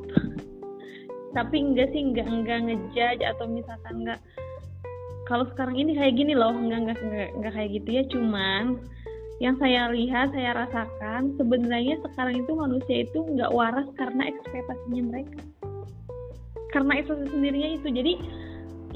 tapi 1.36 1.60
enggak 1.60 1.92
sih 1.92 2.00
enggak 2.00 2.24
enggak 2.24 2.58
ngejudge 2.64 3.22
atau 3.36 3.44
misalkan 3.44 3.94
enggak. 4.00 4.20
Kalau 5.28 5.44
sekarang 5.52 5.76
ini 5.76 5.92
kayak 5.92 6.16
gini 6.16 6.32
loh 6.32 6.56
enggak 6.56 6.80
enggak 6.88 6.98
enggak, 7.04 7.30
enggak 7.36 7.52
kayak 7.52 7.70
gitu 7.76 7.88
ya. 7.92 8.02
Cuman 8.08 8.80
yang 9.36 9.60
saya 9.60 9.92
lihat 9.92 10.32
saya 10.32 10.56
rasakan 10.56 11.36
sebenarnya 11.36 12.00
sekarang 12.00 12.40
itu 12.40 12.52
manusia 12.56 13.04
itu 13.04 13.18
enggak 13.20 13.52
waras 13.52 13.84
karena 14.00 14.32
ekspektasinya 14.32 15.02
mereka. 15.12 15.40
Karena 16.72 16.92
ekspektasi 17.04 17.28
sendirinya 17.36 17.70
itu. 17.76 17.88
Jadi 17.92 18.12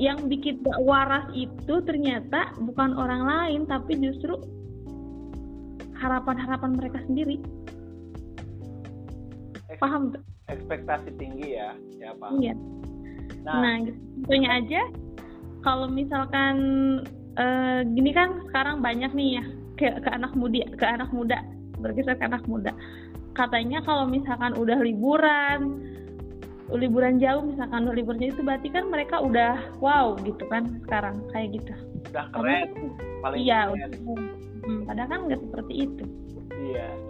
yang 0.01 0.33
bikin 0.33 0.65
gak 0.65 0.81
waras 0.81 1.29
itu 1.37 1.75
ternyata 1.85 2.57
bukan 2.57 2.97
orang 2.97 3.21
lain 3.21 3.61
tapi 3.69 4.01
justru 4.01 4.33
harapan-harapan 6.01 6.73
mereka 6.73 7.05
sendiri. 7.05 7.37
Paham? 9.77 10.17
tuh 10.17 10.30
ekspektasi 10.51 11.15
tinggi 11.17 11.57
ya 11.57 11.73
ya 11.97 12.11
pak. 12.19 12.31
Iya. 12.39 12.55
Nah, 13.47 13.55
nah 13.63 13.75
gitu. 13.87 13.97
contohnya 14.21 14.51
aja 14.61 14.81
kalau 15.65 15.87
misalkan 15.89 16.57
uh, 17.39 17.81
gini 17.85 18.11
kan 18.13 18.43
sekarang 18.51 18.83
banyak 18.85 19.13
nih 19.15 19.41
ya 19.41 19.45
ke 19.79 19.87
ke 20.03 20.11
anak 20.13 20.33
muda 20.37 20.65
ke 20.77 20.85
anak 20.85 21.11
muda 21.15 21.39
bergeser 21.81 22.17
ke 22.19 22.25
anak 22.27 22.45
muda. 22.45 22.75
Katanya 23.33 23.81
kalau 23.87 24.05
misalkan 24.11 24.53
udah 24.59 24.77
liburan 24.83 25.81
liburan 26.71 27.19
jauh 27.19 27.43
misalkan 27.43 27.83
udah 27.83 27.97
liburan 27.99 28.23
itu 28.23 28.47
berarti 28.47 28.71
kan 28.71 28.87
mereka 28.87 29.19
udah 29.19 29.59
wow 29.83 30.15
gitu 30.23 30.47
kan 30.47 30.69
sekarang 30.87 31.19
kayak 31.35 31.59
gitu. 31.59 31.73
Udah 32.13 32.27
keren 32.31 32.71
paling 33.25 33.41
iya 33.43 33.67
keren. 33.67 33.91
Udah, 33.91 34.19
hmm, 34.67 34.81
padahal 34.87 35.09
kan 35.09 35.21
nggak 35.27 35.41
seperti 35.43 35.75
itu. 35.89 36.05
Iya 36.61 37.10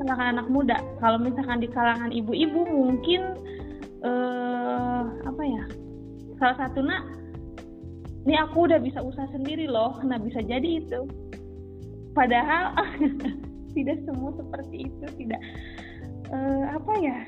kalangan 0.00 0.40
anak 0.40 0.48
muda. 0.48 0.76
Kalau 1.04 1.20
misalkan 1.20 1.60
di 1.60 1.68
kalangan 1.68 2.08
ibu-ibu 2.08 2.64
mungkin 2.64 3.36
eh 4.00 5.04
apa 5.28 5.42
ya 5.44 5.64
salah 6.40 6.56
satu 6.56 6.80
nak 6.80 7.04
ini 8.24 8.32
aku 8.40 8.64
udah 8.64 8.80
bisa 8.80 9.04
usaha 9.04 9.28
sendiri 9.28 9.68
loh 9.68 10.00
nah 10.08 10.16
bisa 10.16 10.40
jadi 10.40 10.80
itu. 10.80 11.04
Padahal 12.16 12.72
tidak 13.76 14.00
semua 14.08 14.32
seperti 14.40 14.88
itu 14.88 15.06
tidak 15.20 15.40
uh, 16.32 16.80
apa 16.80 16.92
ya 16.98 17.18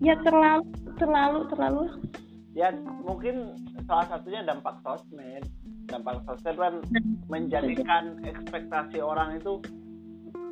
ya 0.00 0.14
terlalu 0.24 0.64
terlalu 0.96 1.40
terlalu 1.52 1.84
ya 2.56 2.72
mungkin 3.04 3.52
salah 3.84 4.08
satunya 4.08 4.40
dampak 4.48 4.80
sosmed. 4.80 5.44
Dampak 5.92 6.24
sosmed 6.24 6.56
kan 6.56 6.80
menjadikan 7.28 8.16
ekspektasi 8.24 9.04
orang 9.04 9.36
itu 9.36 9.60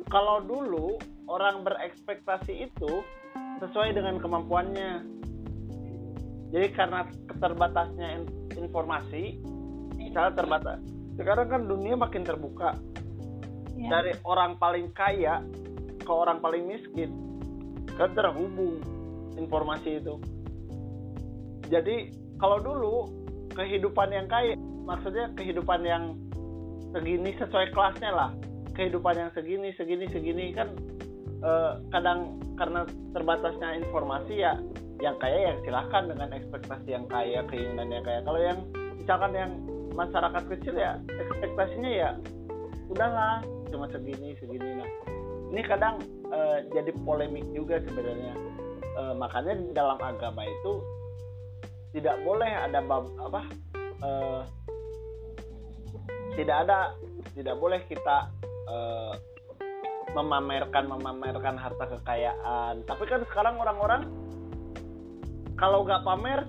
kalau 0.09 0.43
dulu 0.43 0.99
orang 1.27 1.63
berekspektasi 1.63 2.67
itu 2.71 3.03
sesuai 3.63 3.95
dengan 3.95 4.19
kemampuannya. 4.19 5.03
Jadi 6.53 6.67
karena 6.75 7.07
keterbatasnya 7.31 8.27
informasi 8.59 9.41
misalnya 9.97 10.33
terbatas. 10.37 10.79
Sekarang 11.17 11.47
kan 11.49 11.61
dunia 11.65 11.97
makin 11.97 12.23
terbuka. 12.25 12.77
Ya. 13.73 13.89
dari 13.89 14.13
orang 14.21 14.61
paling 14.61 14.93
kaya 14.93 15.41
ke 15.97 16.11
orang 16.13 16.37
paling 16.45 16.69
miskin 16.69 17.09
kan 17.97 18.13
terhubung 18.13 18.77
informasi 19.33 19.97
itu. 19.97 20.21
Jadi 21.73 22.13
kalau 22.37 22.61
dulu 22.61 23.09
kehidupan 23.57 24.13
yang 24.13 24.29
kaya 24.29 24.53
maksudnya 24.85 25.33
kehidupan 25.33 25.81
yang 25.81 26.13
segini 26.93 27.33
sesuai 27.41 27.73
kelasnya 27.73 28.13
lah 28.13 28.31
kehidupan 28.73 29.15
yang 29.17 29.31
segini 29.37 29.69
segini 29.77 30.05
segini 30.09 30.45
kan 30.53 30.73
eh, 31.41 31.71
kadang 31.93 32.41
karena 32.57 32.85
terbatasnya 33.13 33.81
informasi 33.81 34.33
ya 34.41 34.57
yang 35.01 35.17
kaya 35.19 35.51
yang 35.51 35.57
silahkan 35.67 36.07
dengan 36.07 36.29
ekspektasi 36.31 36.87
yang 36.95 37.05
kaya 37.11 37.43
keinginan 37.51 37.91
yang 37.91 38.03
kaya. 38.07 38.19
Kalau 38.23 38.39
yang 38.39 38.59
misalkan 38.95 39.31
yang 39.35 39.51
masyarakat 39.93 40.43
kecil 40.47 40.75
ya 40.79 40.95
ekspektasinya 41.11 41.91
ya 41.91 42.09
udahlah 42.87 43.43
cuma 43.67 43.89
segini 43.91 44.37
segini. 44.39 44.79
Nah 44.79 44.89
ini 45.53 45.61
kadang 45.67 45.99
uh, 46.31 46.63
jadi 46.71 46.91
polemik 47.03 47.45
juga 47.51 47.83
sebenarnya. 47.83 48.33
Uh, 48.93 49.13
makanya 49.17 49.57
dalam 49.73 49.97
agama 49.99 50.45
itu 50.45 50.73
tidak 51.97 52.17
boleh 52.21 52.49
ada 52.49 52.79
bab 52.81 53.09
apa 53.21 53.41
uh, 54.05 54.41
tidak 56.37 56.65
ada 56.65 56.93
tidak 57.33 57.55
boleh 57.57 57.81
kita 57.89 58.29
uh, 58.67 59.13
memamerkan 60.13 60.85
memamerkan 60.87 61.55
harta 61.57 61.85
kekayaan. 61.97 62.85
Tapi 62.85 63.03
kan 63.09 63.25
sekarang 63.33 63.57
orang-orang 63.57 64.01
kalau 65.57 65.85
nggak 65.85 66.01
pamer 66.05 66.45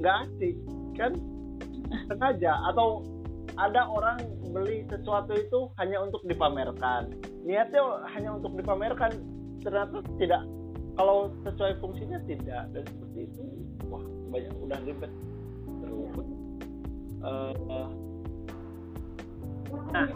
nggak 0.00 0.16
asik 0.28 0.56
kan? 0.96 1.12
Sengaja. 2.08 2.52
Atau 2.72 3.04
ada 3.56 3.88
orang 3.88 4.18
beli 4.52 4.84
sesuatu 4.88 5.32
itu 5.36 5.70
hanya 5.80 6.00
untuk 6.04 6.24
dipamerkan. 6.24 7.12
Niatnya 7.44 8.04
hanya 8.16 8.36
untuk 8.36 8.56
dipamerkan 8.56 9.12
ternyata 9.60 10.00
tidak. 10.16 10.42
Kalau 10.96 11.28
sesuai 11.44 11.76
fungsinya 11.84 12.18
tidak. 12.24 12.72
Dan 12.72 12.84
seperti 12.88 13.18
itu 13.28 13.42
wah 13.92 14.04
banyak 14.32 14.54
udah 14.60 14.78
ribet. 14.84 15.12
Terus 15.84 16.28
uh, 17.24 17.90
nah 19.94 20.06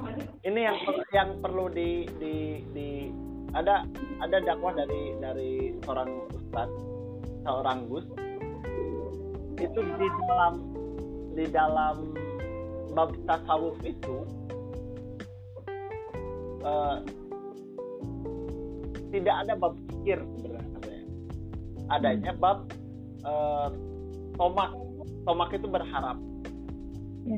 ini 0.43 0.61
yang 0.67 0.79
yang 1.15 1.31
perlu 1.39 1.71
di 1.71 2.09
di 2.19 2.35
di 2.75 2.89
ada 3.55 3.83
ada 4.23 4.37
dakwah 4.43 4.75
dari 4.75 5.15
dari 5.19 5.75
seorang 5.83 6.11
ustadz 6.31 6.91
seorang 7.45 7.89
gus. 7.89 8.07
Itu 9.61 9.81
di 9.81 10.09
dalam 10.25 10.55
di 11.35 11.45
dalam 11.51 11.97
bab 12.97 13.11
tasawuf 13.29 13.77
itu 13.87 14.17
uh, 16.65 16.99
tidak 19.11 19.35
ada 19.47 19.53
bab 19.59 19.75
pikir 19.91 20.19
sebenarnya. 20.41 21.01
Adanya 21.91 22.33
bab 22.37 22.71
uh, 23.27 23.69
tomak. 24.39 24.73
Tomak 25.29 25.53
itu 25.53 25.69
berharap. 25.69 26.17
Ya. 27.29 27.37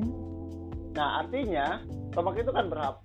nah 0.95 1.19
artinya 1.19 1.83
tomak 2.13 2.37
itu 2.37 2.53
kan 2.53 2.69
berharap 2.69 3.01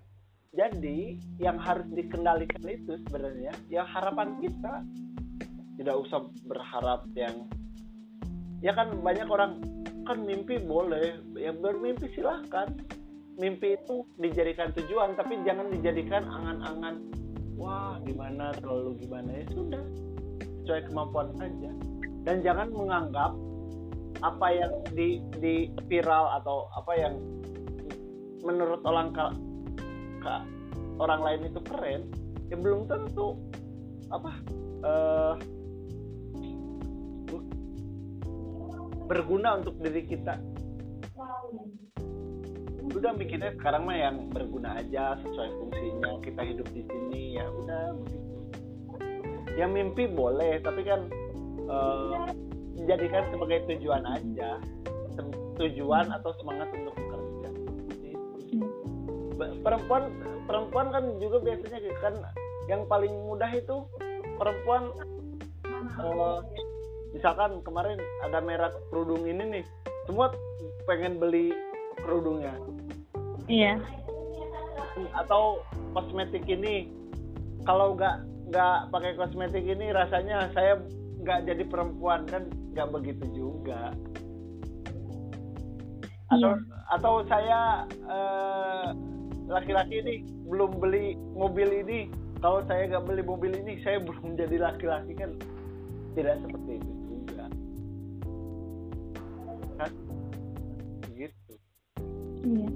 jadi 0.56 1.20
yang 1.36 1.60
harus 1.60 1.84
dikendalikan 1.92 2.64
itu 2.64 2.96
sebenarnya 3.08 3.52
ya 3.68 3.84
harapan 3.84 4.40
kita. 4.40 4.80
Tidak 5.78 5.94
usah 5.94 6.26
berharap 6.48 7.06
yang 7.14 7.46
ya 8.64 8.74
kan 8.74 8.98
banyak 8.98 9.28
orang 9.28 9.62
kan 10.08 10.18
mimpi 10.24 10.58
boleh 10.58 11.20
ya 11.36 11.52
bermimpi 11.52 12.08
silahkan. 12.16 12.72
Mimpi 13.38 13.78
itu 13.78 14.02
dijadikan 14.18 14.74
tujuan 14.74 15.14
tapi 15.14 15.38
jangan 15.46 15.70
dijadikan 15.70 16.26
angan-angan 16.26 17.06
wah 17.54 17.94
gimana 18.02 18.50
terlalu 18.58 18.98
gimana? 18.98 19.30
Ya 19.30 19.46
sudah 19.54 19.84
sesuai 20.64 20.90
kemampuan 20.90 21.28
saja 21.38 21.70
dan 22.26 22.42
jangan 22.42 22.74
menganggap 22.74 23.30
apa 24.26 24.48
yang 24.50 24.72
di 24.90 25.22
di 25.38 25.70
viral 25.86 26.42
atau 26.42 26.66
apa 26.74 26.92
yang 26.98 27.14
menurut 28.48 28.80
orang 28.88 29.12
ka, 29.12 29.36
ka, 30.24 30.40
orang 30.96 31.20
lain 31.20 31.52
itu 31.52 31.60
keren 31.68 32.08
ya 32.48 32.56
belum 32.56 32.88
tentu 32.88 33.36
apa 34.08 34.32
uh, 34.88 35.34
berguna 39.04 39.60
untuk 39.60 39.76
diri 39.84 40.04
kita. 40.08 40.40
Udah 42.88 43.12
mikirnya 43.12 43.52
sekarang 43.60 43.84
mah 43.84 43.96
yang 44.00 44.16
berguna 44.32 44.80
aja 44.80 45.20
sesuai 45.20 45.50
fungsinya 45.60 46.10
kita 46.24 46.40
hidup 46.40 46.68
di 46.72 46.82
sini 46.88 47.36
ya 47.36 47.44
udah 47.52 47.84
begitu. 48.00 48.36
Ya 49.60 49.68
mimpi 49.68 50.08
boleh 50.08 50.56
tapi 50.64 50.88
kan 50.88 51.04
uh, 51.68 52.32
jadikan 52.88 53.28
sebagai 53.28 53.68
tujuan 53.68 54.08
aja 54.08 54.56
tujuan 55.58 56.06
atau 56.14 56.30
semangat 56.38 56.70
untuk 56.70 56.94
perempuan 59.38 60.10
perempuan 60.44 60.86
kan 60.90 61.04
juga 61.22 61.38
biasanya 61.42 61.78
kan 62.02 62.14
yang 62.68 62.84
paling 62.90 63.12
mudah 63.26 63.50
itu 63.54 63.86
perempuan. 64.36 64.92
Uh, 65.98 66.42
misalkan 67.14 67.62
kemarin 67.62 67.98
ada 68.26 68.42
merek 68.42 68.74
kerudung 68.90 69.24
ini 69.24 69.60
nih 69.60 69.64
semua 70.04 70.32
pengen 70.84 71.16
beli 71.16 71.54
kerudungnya. 72.02 72.54
Iya. 73.48 73.80
Atau 75.16 75.64
kosmetik 75.96 76.44
ini. 76.48 76.92
Kalau 77.64 77.96
nggak 77.96 78.24
nggak 78.48 78.78
pakai 78.88 79.12
kosmetik 79.16 79.64
ini 79.64 79.92
rasanya 79.92 80.48
saya 80.56 80.80
nggak 81.20 81.44
jadi 81.44 81.62
perempuan 81.68 82.24
kan 82.28 82.48
nggak 82.72 82.88
begitu 82.92 83.24
juga. 83.36 83.92
Atau 86.28 86.50
iya. 86.56 86.76
atau 86.96 87.14
saya 87.28 87.60
eh, 87.88 88.88
laki-laki 89.48 90.04
ini 90.04 90.16
belum 90.48 90.76
beli 90.78 91.16
mobil 91.32 91.68
ini 91.84 92.12
kalau 92.44 92.62
saya 92.68 92.86
nggak 92.86 93.04
beli 93.08 93.22
mobil 93.24 93.52
ini 93.56 93.80
saya 93.82 93.98
belum 94.06 94.36
jadi 94.36 94.56
laki-laki 94.60 95.12
kan 95.16 95.32
tidak 96.14 96.38
seperti 96.44 96.78
itu 96.78 96.98
Iya. 102.48 102.68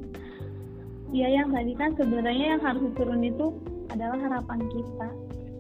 Iya 1.12 1.29
yang 1.43 1.49
tadi 1.53 1.73
kan 1.77 1.91
sebenarnya 1.97 2.57
yang 2.57 2.62
harus 2.64 2.85
turun 2.97 3.20
itu 3.20 3.53
adalah 3.93 4.16
harapan 4.16 4.61
kita. 4.73 5.09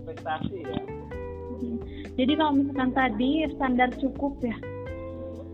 Ekspektasi 0.08 0.56
ya. 0.64 0.80
Iya. 1.60 1.76
Jadi 2.16 2.32
kalau 2.36 2.52
misalkan 2.56 2.90
tadi 2.96 3.30
standar 3.52 3.90
cukup 4.00 4.32
ya. 4.40 4.56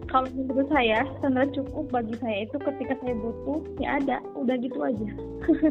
Kalau 0.08 0.28
menurut 0.32 0.68
saya 0.72 1.04
standar 1.20 1.44
cukup 1.52 1.92
bagi 1.92 2.16
saya 2.16 2.48
itu 2.48 2.56
ketika 2.56 2.96
saya 3.04 3.14
butuh 3.20 3.60
ya 3.76 4.00
ada, 4.00 4.16
udah 4.36 4.56
gitu 4.56 4.78
aja. 4.80 5.08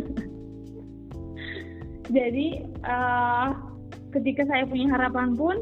Jadi 2.15 2.47
uh, 2.85 3.49
ketika 4.13 4.45
saya 4.47 4.63
punya 4.69 4.87
harapan 4.93 5.33
pun 5.33 5.57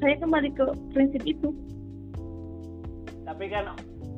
saya 0.00 0.16
kembali 0.22 0.50
ke 0.54 0.64
prinsip 0.94 1.22
itu. 1.26 1.50
Tapi 3.26 3.44
kan 3.50 3.74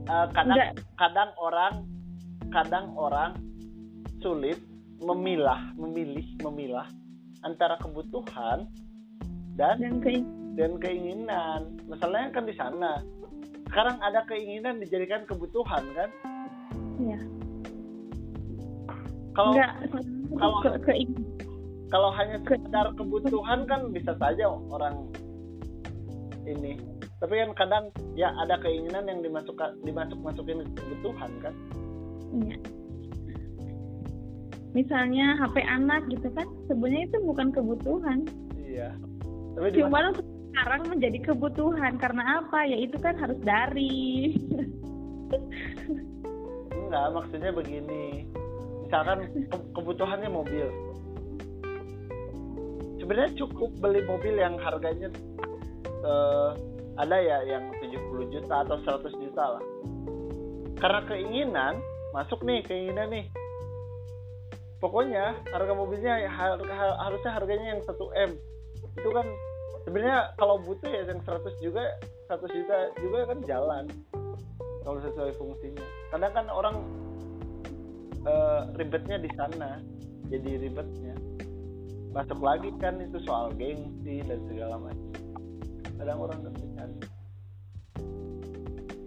uh, 0.09 0.27
kadang 0.37 0.57
Enggak. 0.57 0.73
kadang 1.01 1.31
orang 1.41 1.75
kadang 2.53 2.87
orang 2.95 3.33
sulit 4.23 4.61
memilah 5.03 5.59
memilih 5.75 6.23
memilah 6.47 6.87
antara 7.43 7.75
kebutuhan 7.83 8.71
dan 9.59 9.83
dan 9.83 9.99
ke 9.99 10.23
dan 10.55 10.79
keinginan 10.79 11.75
masalahnya 11.91 12.31
kan 12.31 12.47
di 12.47 12.55
sana 12.55 13.03
sekarang 13.73 13.97
ada 14.05 14.21
keinginan 14.29 14.85
dijadikan 14.85 15.25
kebutuhan 15.25 15.81
kan? 15.97 16.11
Ya 17.01 17.19
kalau 19.33 19.51
enggak 19.57 19.71
kalau- 20.37 20.61
ke, 20.61 20.71
ke 20.85 20.93
kalau 21.93 22.09
hanya 22.17 22.37
Ke- 22.45 22.57
sekedar 22.57 22.87
kebutuhan 22.97 23.65
kan 23.69 23.81
bisa 23.93 24.13
saja 24.17 24.49
orang 24.49 25.09
ini. 26.49 26.81
Tapi 27.21 27.35
kan 27.39 27.51
kadang 27.55 27.85
ya 28.19 28.33
ada 28.45 28.59
keinginan 28.61 29.09
yang 29.09 29.21
dimasuk 29.25 29.55
dimasuk 29.85 30.19
masukin 30.21 30.65
ke 30.65 30.73
kebutuhan 30.85 31.31
kan? 31.41 31.55
Iya. 32.33 32.57
Misalnya 34.73 35.37
HP 35.37 35.61
anak 35.69 36.09
gitu 36.09 36.33
kan, 36.33 36.49
sebenarnya 36.65 37.05
itu 37.13 37.19
bukan 37.29 37.49
kebutuhan. 37.53 38.25
iya. 38.57 38.97
Tapi 39.53 39.69
Cuma 39.77 40.09
untuk 40.09 40.25
sekarang 40.53 40.85
menjadi 40.85 41.19
kebutuhan 41.33 41.97
karena 41.97 42.45
apa? 42.45 42.69
Ya 42.69 42.77
itu 42.77 43.01
kan 43.01 43.17
harus 43.17 43.41
dari. 43.41 44.37
enggak 46.77 47.07
maksudnya 47.17 47.57
begini. 47.57 48.29
Misalkan 48.85 49.33
ke- 49.49 49.69
kebutuhannya 49.73 50.29
mobil. 50.29 50.69
Sebenarnya 53.01 53.33
cukup 53.41 53.73
beli 53.81 54.05
mobil 54.05 54.37
yang 54.37 54.61
harganya 54.61 55.09
eh, 56.05 56.51
ada 57.01 57.17
ya 57.17 57.41
yang 57.49 57.73
70 57.81 58.29
juta 58.29 58.69
atau 58.69 58.77
100 58.85 59.09
juta 59.25 59.57
lah. 59.57 59.65
Karena 60.77 61.01
keinginan 61.09 61.75
masuk 62.13 62.45
nih 62.45 62.61
keinginan 62.61 63.09
nih. 63.09 63.25
Pokoknya 64.85 65.33
harga 65.49 65.73
mobilnya 65.73 66.21
ya 66.21 66.29
har- 66.29 66.61
har- 66.61 66.99
harusnya 67.09 67.33
harganya 67.33 67.67
yang 67.73 67.81
1 67.81 68.07
m. 68.13 68.31
Itu 69.01 69.09
kan 69.17 69.25
sebenarnya 69.85 70.35
kalau 70.39 70.61
butuh 70.63 70.89
ya 70.89 71.03
yang 71.07 71.21
100 71.23 71.65
juga 71.65 71.85
100 72.31 72.57
juta 72.57 72.77
juga 73.01 73.21
kan 73.29 73.39
jalan 73.45 73.85
kalau 74.83 74.99
sesuai 74.99 75.33
fungsinya. 75.39 75.85
Kadang 76.11 76.33
kan 76.35 76.47
orang 76.51 76.77
eh, 78.27 78.61
ribetnya 78.79 79.17
di 79.23 79.31
sana 79.39 79.79
jadi 80.31 80.59
ribetnya. 80.69 81.15
Masuk 82.13 82.45
lagi 82.45 82.69
kan 82.77 83.01
itu 83.01 83.19
soal 83.25 83.55
gengsi 83.57 84.21
dan 84.27 84.41
segala 84.51 84.77
macam. 84.81 85.11
Kadang 85.97 86.19
orang 86.19 86.39
sana 86.43 86.63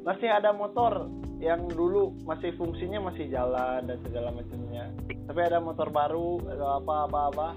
masih 0.05 0.30
ada 0.30 0.53
motor 0.53 1.09
yang 1.41 1.65
dulu 1.65 2.13
masih 2.30 2.53
fungsinya 2.55 3.09
masih 3.09 3.26
jalan 3.34 3.89
dan 3.89 3.97
segala 4.05 4.30
macamnya. 4.30 4.93
Tapi 5.26 5.39
ada 5.41 5.57
motor 5.57 5.89
baru 5.89 6.39
atau 6.45 6.67
apa 6.80 6.95
apa 7.09 7.19
apa 7.34 7.47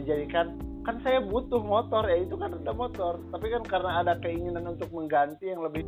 dijadikan 0.00 0.56
kan 0.82 0.98
saya 1.06 1.22
butuh 1.22 1.62
motor 1.62 2.02
ya 2.10 2.26
itu 2.26 2.34
kan 2.34 2.58
ada 2.58 2.72
motor 2.74 3.22
tapi 3.30 3.46
kan 3.54 3.62
karena 3.62 4.02
ada 4.02 4.18
keinginan 4.18 4.66
untuk 4.66 4.90
mengganti 4.90 5.54
yang 5.54 5.62
lebih 5.62 5.86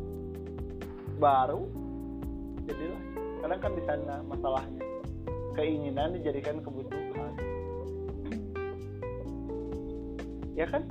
baru 1.19 1.67
jadilah 2.71 3.03
kadang 3.43 3.61
kan 3.61 3.73
di 3.75 3.83
sana 3.85 4.15
masalahnya 4.23 4.83
keinginan 5.59 6.15
dijadikan 6.15 6.63
kebutuhan 6.63 7.35
ya 10.55 10.67
kan 10.71 10.83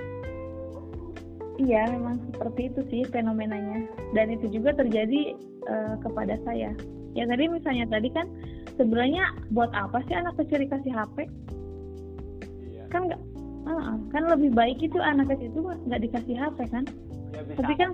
Iya, 1.54 1.86
memang 1.86 2.18
seperti 2.34 2.66
itu 2.66 2.80
sih 2.90 3.02
fenomenanya. 3.14 3.86
Dan 4.10 4.34
itu 4.34 4.50
juga 4.50 4.74
terjadi 4.74 5.38
eh, 5.70 5.94
kepada 6.02 6.34
saya. 6.42 6.74
Ya 7.14 7.24
tadi 7.30 7.46
misalnya 7.46 7.86
tadi 7.86 8.10
kan 8.10 8.26
sebenarnya 8.74 9.30
buat 9.54 9.70
apa 9.70 10.02
sih 10.10 10.18
anak 10.18 10.34
kecil 10.34 10.66
dikasih 10.66 10.90
HP? 10.90 11.30
iya 12.74 12.90
Kan 12.90 13.06
nggak, 13.06 13.22
Ah, 13.64 13.96
kan 14.12 14.22
lebih 14.28 14.52
baik 14.52 14.78
itu 14.84 15.00
anak 15.00 15.32
kecil 15.32 15.48
itu 15.48 15.60
nggak 15.88 16.02
dikasih 16.04 16.36
HP 16.36 16.58
kan? 16.68 16.84
ya 17.32 17.40
bisa 17.44 17.58
Tapi 17.60 17.74
kan. 17.80 17.90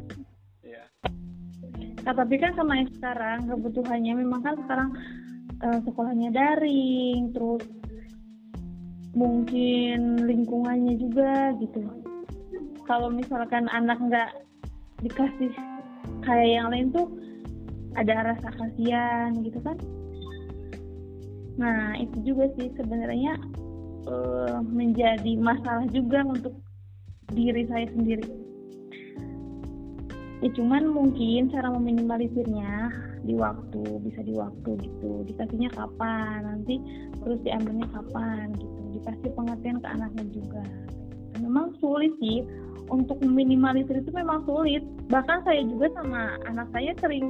Nah, 2.01 2.15
tapi 2.17 2.41
kan 2.41 2.57
sama 2.57 2.81
yang 2.81 2.91
sekarang 2.97 3.39
kebutuhannya 3.45 4.13
memang 4.25 4.41
kan 4.41 4.57
sekarang 4.65 4.91
eh, 5.61 5.79
sekolahnya 5.85 6.33
daring, 6.33 7.31
terus 7.37 7.65
mungkin 9.13 10.25
lingkungannya 10.25 10.97
juga 10.97 11.53
gitu. 11.61 11.85
Kalau 12.89 13.13
misalkan 13.13 13.69
anak 13.71 14.01
nggak 14.01 14.31
dikasih 15.05 15.53
kayak 16.25 16.49
yang 16.51 16.69
lain 16.73 16.89
tuh 16.91 17.07
ada 17.95 18.35
rasa 18.35 18.49
kasihan 18.59 19.37
gitu 19.45 19.61
kan. 19.61 19.77
Nah 21.61 21.95
itu 22.01 22.33
juga 22.33 22.49
sih 22.57 22.73
sebenarnya 22.75 23.37
eh, 24.07 24.59
menjadi 24.65 25.33
masalah 25.41 25.87
juga 25.93 26.25
untuk 26.25 26.55
diri 27.33 27.67
saya 27.69 27.87
sendiri. 27.91 28.27
Ya 30.41 30.49
cuman 30.57 30.89
mungkin 30.97 31.53
cara 31.53 31.69
meminimalisirnya 31.69 32.89
di 33.29 33.37
waktu 33.37 34.01
bisa 34.01 34.25
di 34.25 34.33
waktu 34.33 34.71
gitu. 34.81 35.25
Dikasihnya 35.29 35.69
kapan 35.77 36.49
nanti 36.49 36.81
terus 37.21 37.39
diambilnya 37.45 37.85
kapan 37.93 38.57
gitu. 38.57 38.81
Dikasih 38.97 39.31
pengertian 39.37 39.85
ke 39.85 39.89
anaknya 39.89 40.25
juga. 40.33 40.65
Memang 41.45 41.77
sulit 41.77 42.17
sih 42.25 42.41
untuk 42.89 43.21
meminimalisir 43.21 44.01
itu 44.01 44.11
memang 44.17 44.43
sulit. 44.49 44.81
Bahkan 45.13 45.45
saya 45.45 45.61
juga 45.69 45.93
sama 45.93 46.41
anak 46.49 46.73
saya 46.73 46.97
sering 47.05 47.29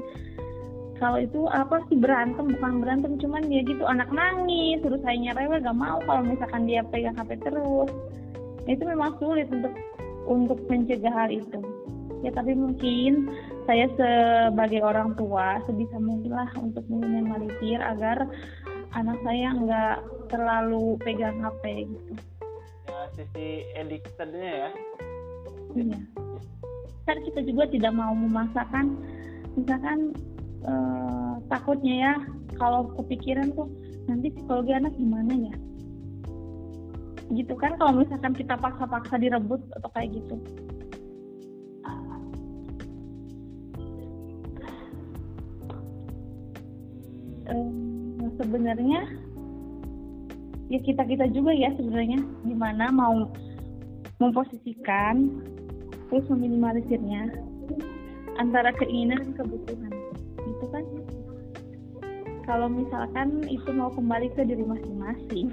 kalau 1.00 1.16
itu 1.16 1.48
apa 1.48 1.80
sih 1.88 1.96
berantem? 1.96 2.52
Bukan 2.52 2.84
berantem 2.84 3.16
cuman 3.16 3.48
ya 3.48 3.64
gitu 3.64 3.88
anak 3.88 4.12
nangis 4.12 4.84
terus 4.84 5.00
saya 5.00 5.32
rewel 5.32 5.64
gak 5.64 5.80
mau 5.80 5.96
kalau 6.04 6.22
misalkan 6.28 6.68
dia 6.68 6.84
pegang 6.84 7.16
HP 7.16 7.40
terus. 7.40 7.88
Itu 8.68 8.84
memang 8.84 9.16
sulit 9.16 9.48
untuk 9.48 9.72
untuk 10.28 10.60
mencegah 10.68 11.10
hal 11.10 11.32
itu. 11.32 11.58
Ya 12.20 12.30
tapi 12.36 12.52
mungkin 12.52 13.32
saya 13.64 13.88
sebagai 13.96 14.84
orang 14.84 15.16
tua 15.16 15.64
sebisa 15.64 15.96
mungkin 15.96 16.36
lah 16.36 16.52
untuk 16.60 16.84
meminimalisir 16.92 17.80
agar 17.80 18.28
anak 18.92 19.16
saya 19.24 19.56
nggak 19.56 19.96
terlalu 20.28 21.00
pegang 21.00 21.40
HP 21.40 21.88
gitu. 21.88 22.12
Ya 22.92 23.00
sisi 23.16 23.64
addictednya 23.72 24.68
ya. 24.68 24.70
Iya. 25.80 26.00
Kan 27.08 27.16
kita 27.24 27.40
juga 27.48 27.64
tidak 27.72 27.96
mau 27.96 28.12
memaksakan 28.12 29.00
misalkan 29.56 30.14
eh, 30.64 31.32
takutnya 31.48 31.94
ya 31.94 32.14
kalau 32.56 32.92
kepikiran 33.00 33.52
tuh 33.56 33.68
nanti 34.08 34.32
psikologi 34.34 34.72
anak 34.74 34.92
gimana 34.96 35.32
ya? 35.32 35.54
Gitu 37.30 37.54
kan 37.54 37.78
kalau 37.78 38.02
misalkan 38.02 38.34
kita 38.34 38.58
paksa-paksa 38.58 39.16
direbut 39.22 39.62
atau 39.78 39.88
kayak 39.94 40.18
gitu. 40.18 40.36
Eh, 47.50 48.26
sebenarnya 48.38 49.10
ya 50.70 50.78
kita 50.86 51.02
kita 51.02 51.26
juga 51.34 51.50
ya 51.50 51.74
sebenarnya 51.74 52.22
gimana 52.46 52.94
mau 52.94 53.26
memposisikan 54.22 55.42
terus 56.06 56.24
meminimalisirnya 56.30 57.26
antara 58.38 58.70
keinginan 58.78 59.18
dan 59.18 59.32
kebutuhan 59.34 59.99
itu 60.60 60.68
kan. 60.68 60.84
Kalau 62.44 62.68
misalkan 62.68 63.48
itu 63.48 63.72
mau 63.72 63.88
kembali 63.88 64.28
ke 64.36 64.44
diri 64.44 64.60
masing-masing. 64.60 65.48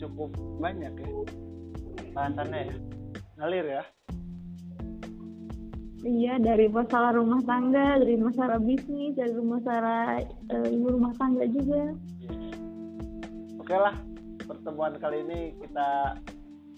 Cukup 0.00 0.34
banyak 0.58 0.90
ya 0.98 1.08
bahasannya 2.10 2.60
ya. 2.66 2.76
Ngalir 3.38 3.66
ya 3.78 3.82
iya 6.04 6.40
dari 6.40 6.66
masalah 6.68 7.12
rumah 7.12 7.44
tangga 7.44 8.00
dari 8.00 8.16
masalah 8.16 8.56
bisnis 8.56 9.12
dari 9.16 9.36
masalah 9.36 10.24
eh, 10.24 10.68
ibu 10.72 10.96
rumah 10.96 11.12
tangga 11.20 11.44
juga. 11.44 11.92
Oke 13.60 13.76
lah 13.76 13.96
pertemuan 14.48 14.96
kali 14.98 15.22
ini 15.28 15.40
kita 15.60 16.18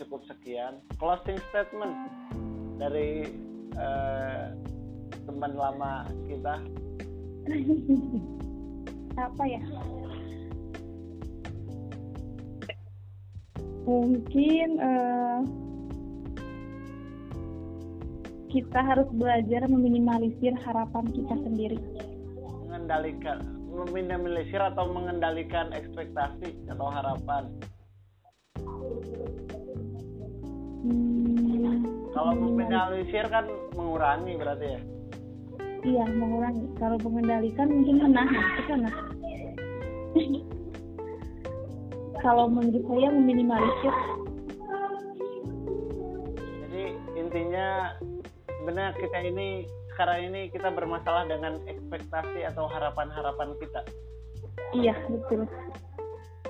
cukup 0.02 0.26
sekian. 0.26 0.82
Closing 0.98 1.38
statement 1.50 1.94
dari 2.82 3.30
eh, 3.78 4.44
teman 5.24 5.52
lama 5.54 6.04
kita. 6.26 6.58
Apa 9.30 9.44
ya? 9.46 9.62
Mungkin 13.82 14.68
eh, 14.78 15.38
kita 18.52 18.84
harus 18.84 19.08
belajar 19.16 19.64
meminimalisir 19.64 20.52
harapan 20.60 21.08
kita 21.08 21.34
sendiri. 21.40 21.80
Mengendalikan 22.68 23.40
meminimalisir 23.72 24.60
atau 24.60 24.92
mengendalikan 24.92 25.72
ekspektasi 25.72 26.68
atau 26.68 26.92
harapan? 26.92 27.48
Hmm, 30.84 31.80
kalau 32.12 32.32
meminimalisir 32.36 33.24
kan 33.32 33.48
mengurangi 33.72 34.36
berarti 34.36 34.66
ya? 34.76 34.80
Iya 35.82 36.04
mengurangi. 36.12 36.68
Kalau 36.76 37.00
mengendalikan 37.00 37.66
mungkin 37.72 37.96
menahan 38.04 38.44
ke 38.60 38.62
sana 38.68 38.92
kalau 42.22 42.46
menurut 42.46 42.84
saya 42.86 43.08
meminimalisir. 43.10 43.94
Jadi 46.62 46.84
intinya 47.18 47.98
benar 48.62 48.94
kita 48.96 49.18
ini 49.26 49.66
sekarang 49.92 50.32
ini 50.32 50.48
kita 50.48 50.72
bermasalah 50.72 51.28
dengan 51.28 51.60
ekspektasi 51.68 52.46
atau 52.48 52.64
harapan-harapan 52.70 53.54
kita 53.60 53.80
iya 54.72 54.96
betul 55.10 55.44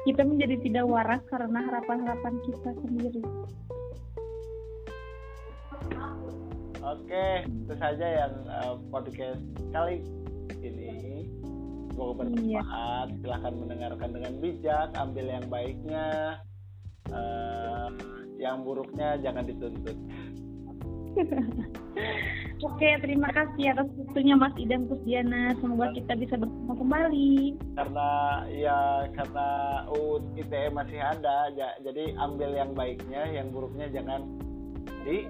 kita 0.02 0.22
menjadi 0.26 0.56
tidak 0.62 0.84
waras 0.86 1.22
karena 1.30 1.58
harapan-harapan 1.66 2.34
kita 2.46 2.70
sendiri 2.82 3.22
Oke, 6.82 7.46
itu 7.46 7.74
saja 7.78 8.26
yang 8.26 8.34
uh, 8.50 8.74
podcast 8.90 9.38
kali 9.70 10.02
ini. 10.58 11.30
Semoga 11.94 12.26
Iya. 12.26 12.58
bermanfaat. 12.58 13.08
Silahkan 13.22 13.54
mendengarkan 13.54 14.10
dengan 14.10 14.32
bijak, 14.42 14.88
ambil 14.98 15.26
yang 15.30 15.46
baiknya, 15.46 16.06
uh, 17.14 17.86
yang 18.34 18.66
buruknya 18.66 19.14
jangan 19.22 19.46
dituntut. 19.46 19.94
Oke, 22.62 22.88
terima 23.02 23.26
kasih 23.34 23.74
atas 23.74 23.90
waktunya 23.98 24.38
Mas 24.38 24.54
Idan 24.54 24.86
Kusdiana. 24.86 25.50
Semoga 25.58 25.90
kita 25.98 26.14
bisa 26.14 26.38
bersama 26.38 26.78
kembali. 26.78 27.58
Karena 27.74 28.08
ya 28.54 29.10
karena 29.18 29.48
UU 29.90 30.38
ITE 30.38 30.70
masih 30.70 31.02
ada, 31.02 31.50
ja- 31.58 31.78
jadi 31.82 32.14
ambil 32.22 32.54
yang 32.54 32.70
baiknya, 32.72 33.22
yang 33.34 33.50
buruknya 33.50 33.90
jangan 33.90 34.22
di 35.02 35.26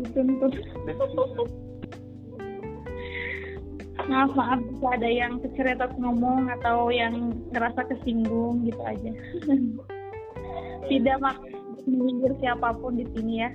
Dituntut. 0.00 0.56
Maaf, 4.02 4.34
maaf 4.34 4.58
jika 4.66 4.88
ada 4.98 5.06
yang 5.06 5.38
keceretot 5.38 5.94
ngomong 5.94 6.50
atau 6.58 6.90
yang 6.90 7.30
ngerasa 7.54 7.86
kesinggung 7.86 8.66
gitu 8.66 8.82
aja. 8.82 9.12
Tidak 10.90 11.16
maksud 11.22 11.54
menyindir 11.86 12.34
siapa 12.42 12.74
pun 12.82 12.98
di 12.98 13.06
sini 13.14 13.46
ya. 13.46 13.50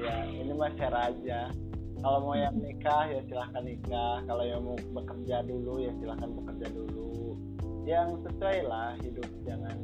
Ya 0.00 0.14
ini 0.26 0.52
mah 0.56 0.72
share 0.76 0.96
aja. 0.96 1.52
Kalau 2.00 2.18
mau 2.24 2.32
yang 2.32 2.56
nikah 2.56 3.12
ya 3.12 3.20
silahkan 3.28 3.62
nikah. 3.64 4.24
Kalau 4.24 4.44
yang 4.44 4.64
mau 4.64 4.76
bekerja 4.96 5.44
dulu 5.44 5.84
ya 5.84 5.92
silahkan 6.00 6.30
bekerja 6.32 6.66
dulu. 6.72 7.36
Yang 7.84 8.08
sesuai 8.28 8.58
lah 8.64 8.96
hidup 9.00 9.28
jangan 9.44 9.76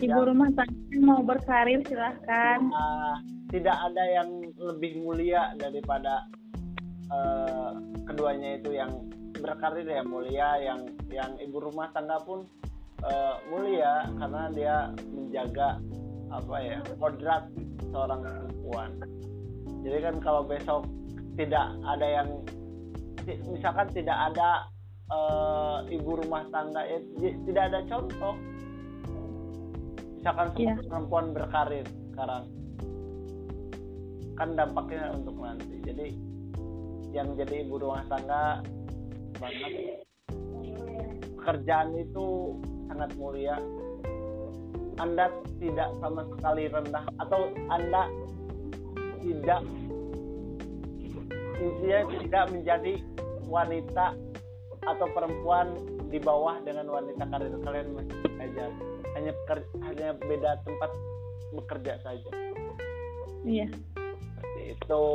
Ibu 0.00 0.20
rumah 0.32 0.48
tangga 0.56 0.96
mau 1.04 1.20
berkarir 1.20 1.84
silahkan. 1.84 2.58
Ah, 2.72 3.20
tidak 3.52 3.76
ada 3.76 4.04
yang 4.08 4.28
lebih 4.56 5.04
mulia 5.04 5.52
daripada 5.60 6.24
eh, 7.12 7.70
keduanya 8.08 8.56
itu 8.56 8.70
yang 8.72 8.92
berkarir 9.36 9.84
ya 9.84 10.02
mulia 10.04 10.56
yang 10.60 10.80
yang 11.12 11.32
ibu 11.40 11.60
rumah 11.60 11.92
tangga 11.92 12.16
pun 12.24 12.48
eh, 13.04 13.34
mulia 13.52 14.08
karena 14.16 14.42
dia 14.56 14.76
menjaga 15.12 15.80
apa 16.30 16.54
ya 16.62 16.78
kodrat 16.96 17.44
seorang 17.90 18.22
perempuan. 18.22 18.90
Jadi 19.82 19.98
kan 19.98 20.14
kalau 20.22 20.42
besok 20.46 20.86
tidak 21.34 21.74
ada 21.82 22.06
yang 22.06 22.28
misalkan 23.50 23.90
tidak 23.90 24.14
ada 24.14 24.70
eh, 25.10 25.78
ibu 25.98 26.22
rumah 26.22 26.46
tangga 26.54 26.86
ya 26.86 26.98
j- 27.18 27.38
tidak 27.50 27.64
ada 27.74 27.80
contoh. 27.90 28.34
Misalkan 30.20 30.46
semua 30.52 30.62
Iya. 30.62 30.74
perempuan 30.86 31.26
berkarir 31.32 31.86
sekarang 32.12 32.44
kan 34.36 34.48
dampaknya 34.56 35.12
untuk 35.16 35.34
nanti. 35.40 35.76
Jadi 35.82 36.06
yang 37.10 37.34
jadi 37.34 37.66
ibu 37.66 37.80
rumah 37.80 38.04
tangga 38.06 38.62
banget 39.40 40.04
pekerjaan 41.40 41.96
itu 41.96 42.26
sangat 42.86 43.10
mulia 43.16 43.56
anda 45.00 45.32
tidak 45.56 45.88
sama 46.04 46.22
sekali 46.36 46.68
rendah 46.68 47.04
atau 47.24 47.48
anda 47.72 48.04
tidak 49.24 49.62
intinya 51.60 52.00
tidak 52.20 52.44
menjadi 52.52 52.94
wanita 53.48 54.06
atau 54.84 55.06
perempuan 55.12 55.76
di 56.08 56.18
bawah 56.18 56.56
dengan 56.64 56.88
wanita 56.88 57.22
karir 57.28 57.52
kalian 57.60 57.88
masih 57.94 58.18
aja. 58.40 58.66
Hanya 59.14 59.32
hanya 59.84 60.08
beda 60.16 60.50
tempat 60.64 60.90
bekerja 61.52 61.98
saja. 62.00 62.30
Iya. 63.44 63.68
seperti 64.36 64.62
itu. 64.76 65.06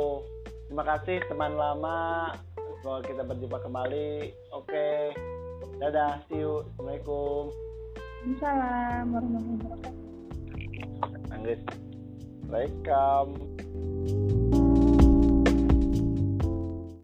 Terima 0.66 0.84
kasih 0.84 1.16
teman 1.30 1.54
lama. 1.54 2.34
Semoga 2.82 3.00
kita 3.06 3.22
berjumpa 3.22 3.58
kembali. 3.62 4.34
Oke. 4.54 5.14
Dadah 5.80 6.22
see 6.28 6.40
you. 6.40 6.64
Assalamualaikum 6.74 7.52
Assalamualaikum 8.26 9.38
warahmatullahi 9.38 9.86
wabarakatuh. 9.86 11.30
Anggis 11.30 11.62
welcome 12.50 13.30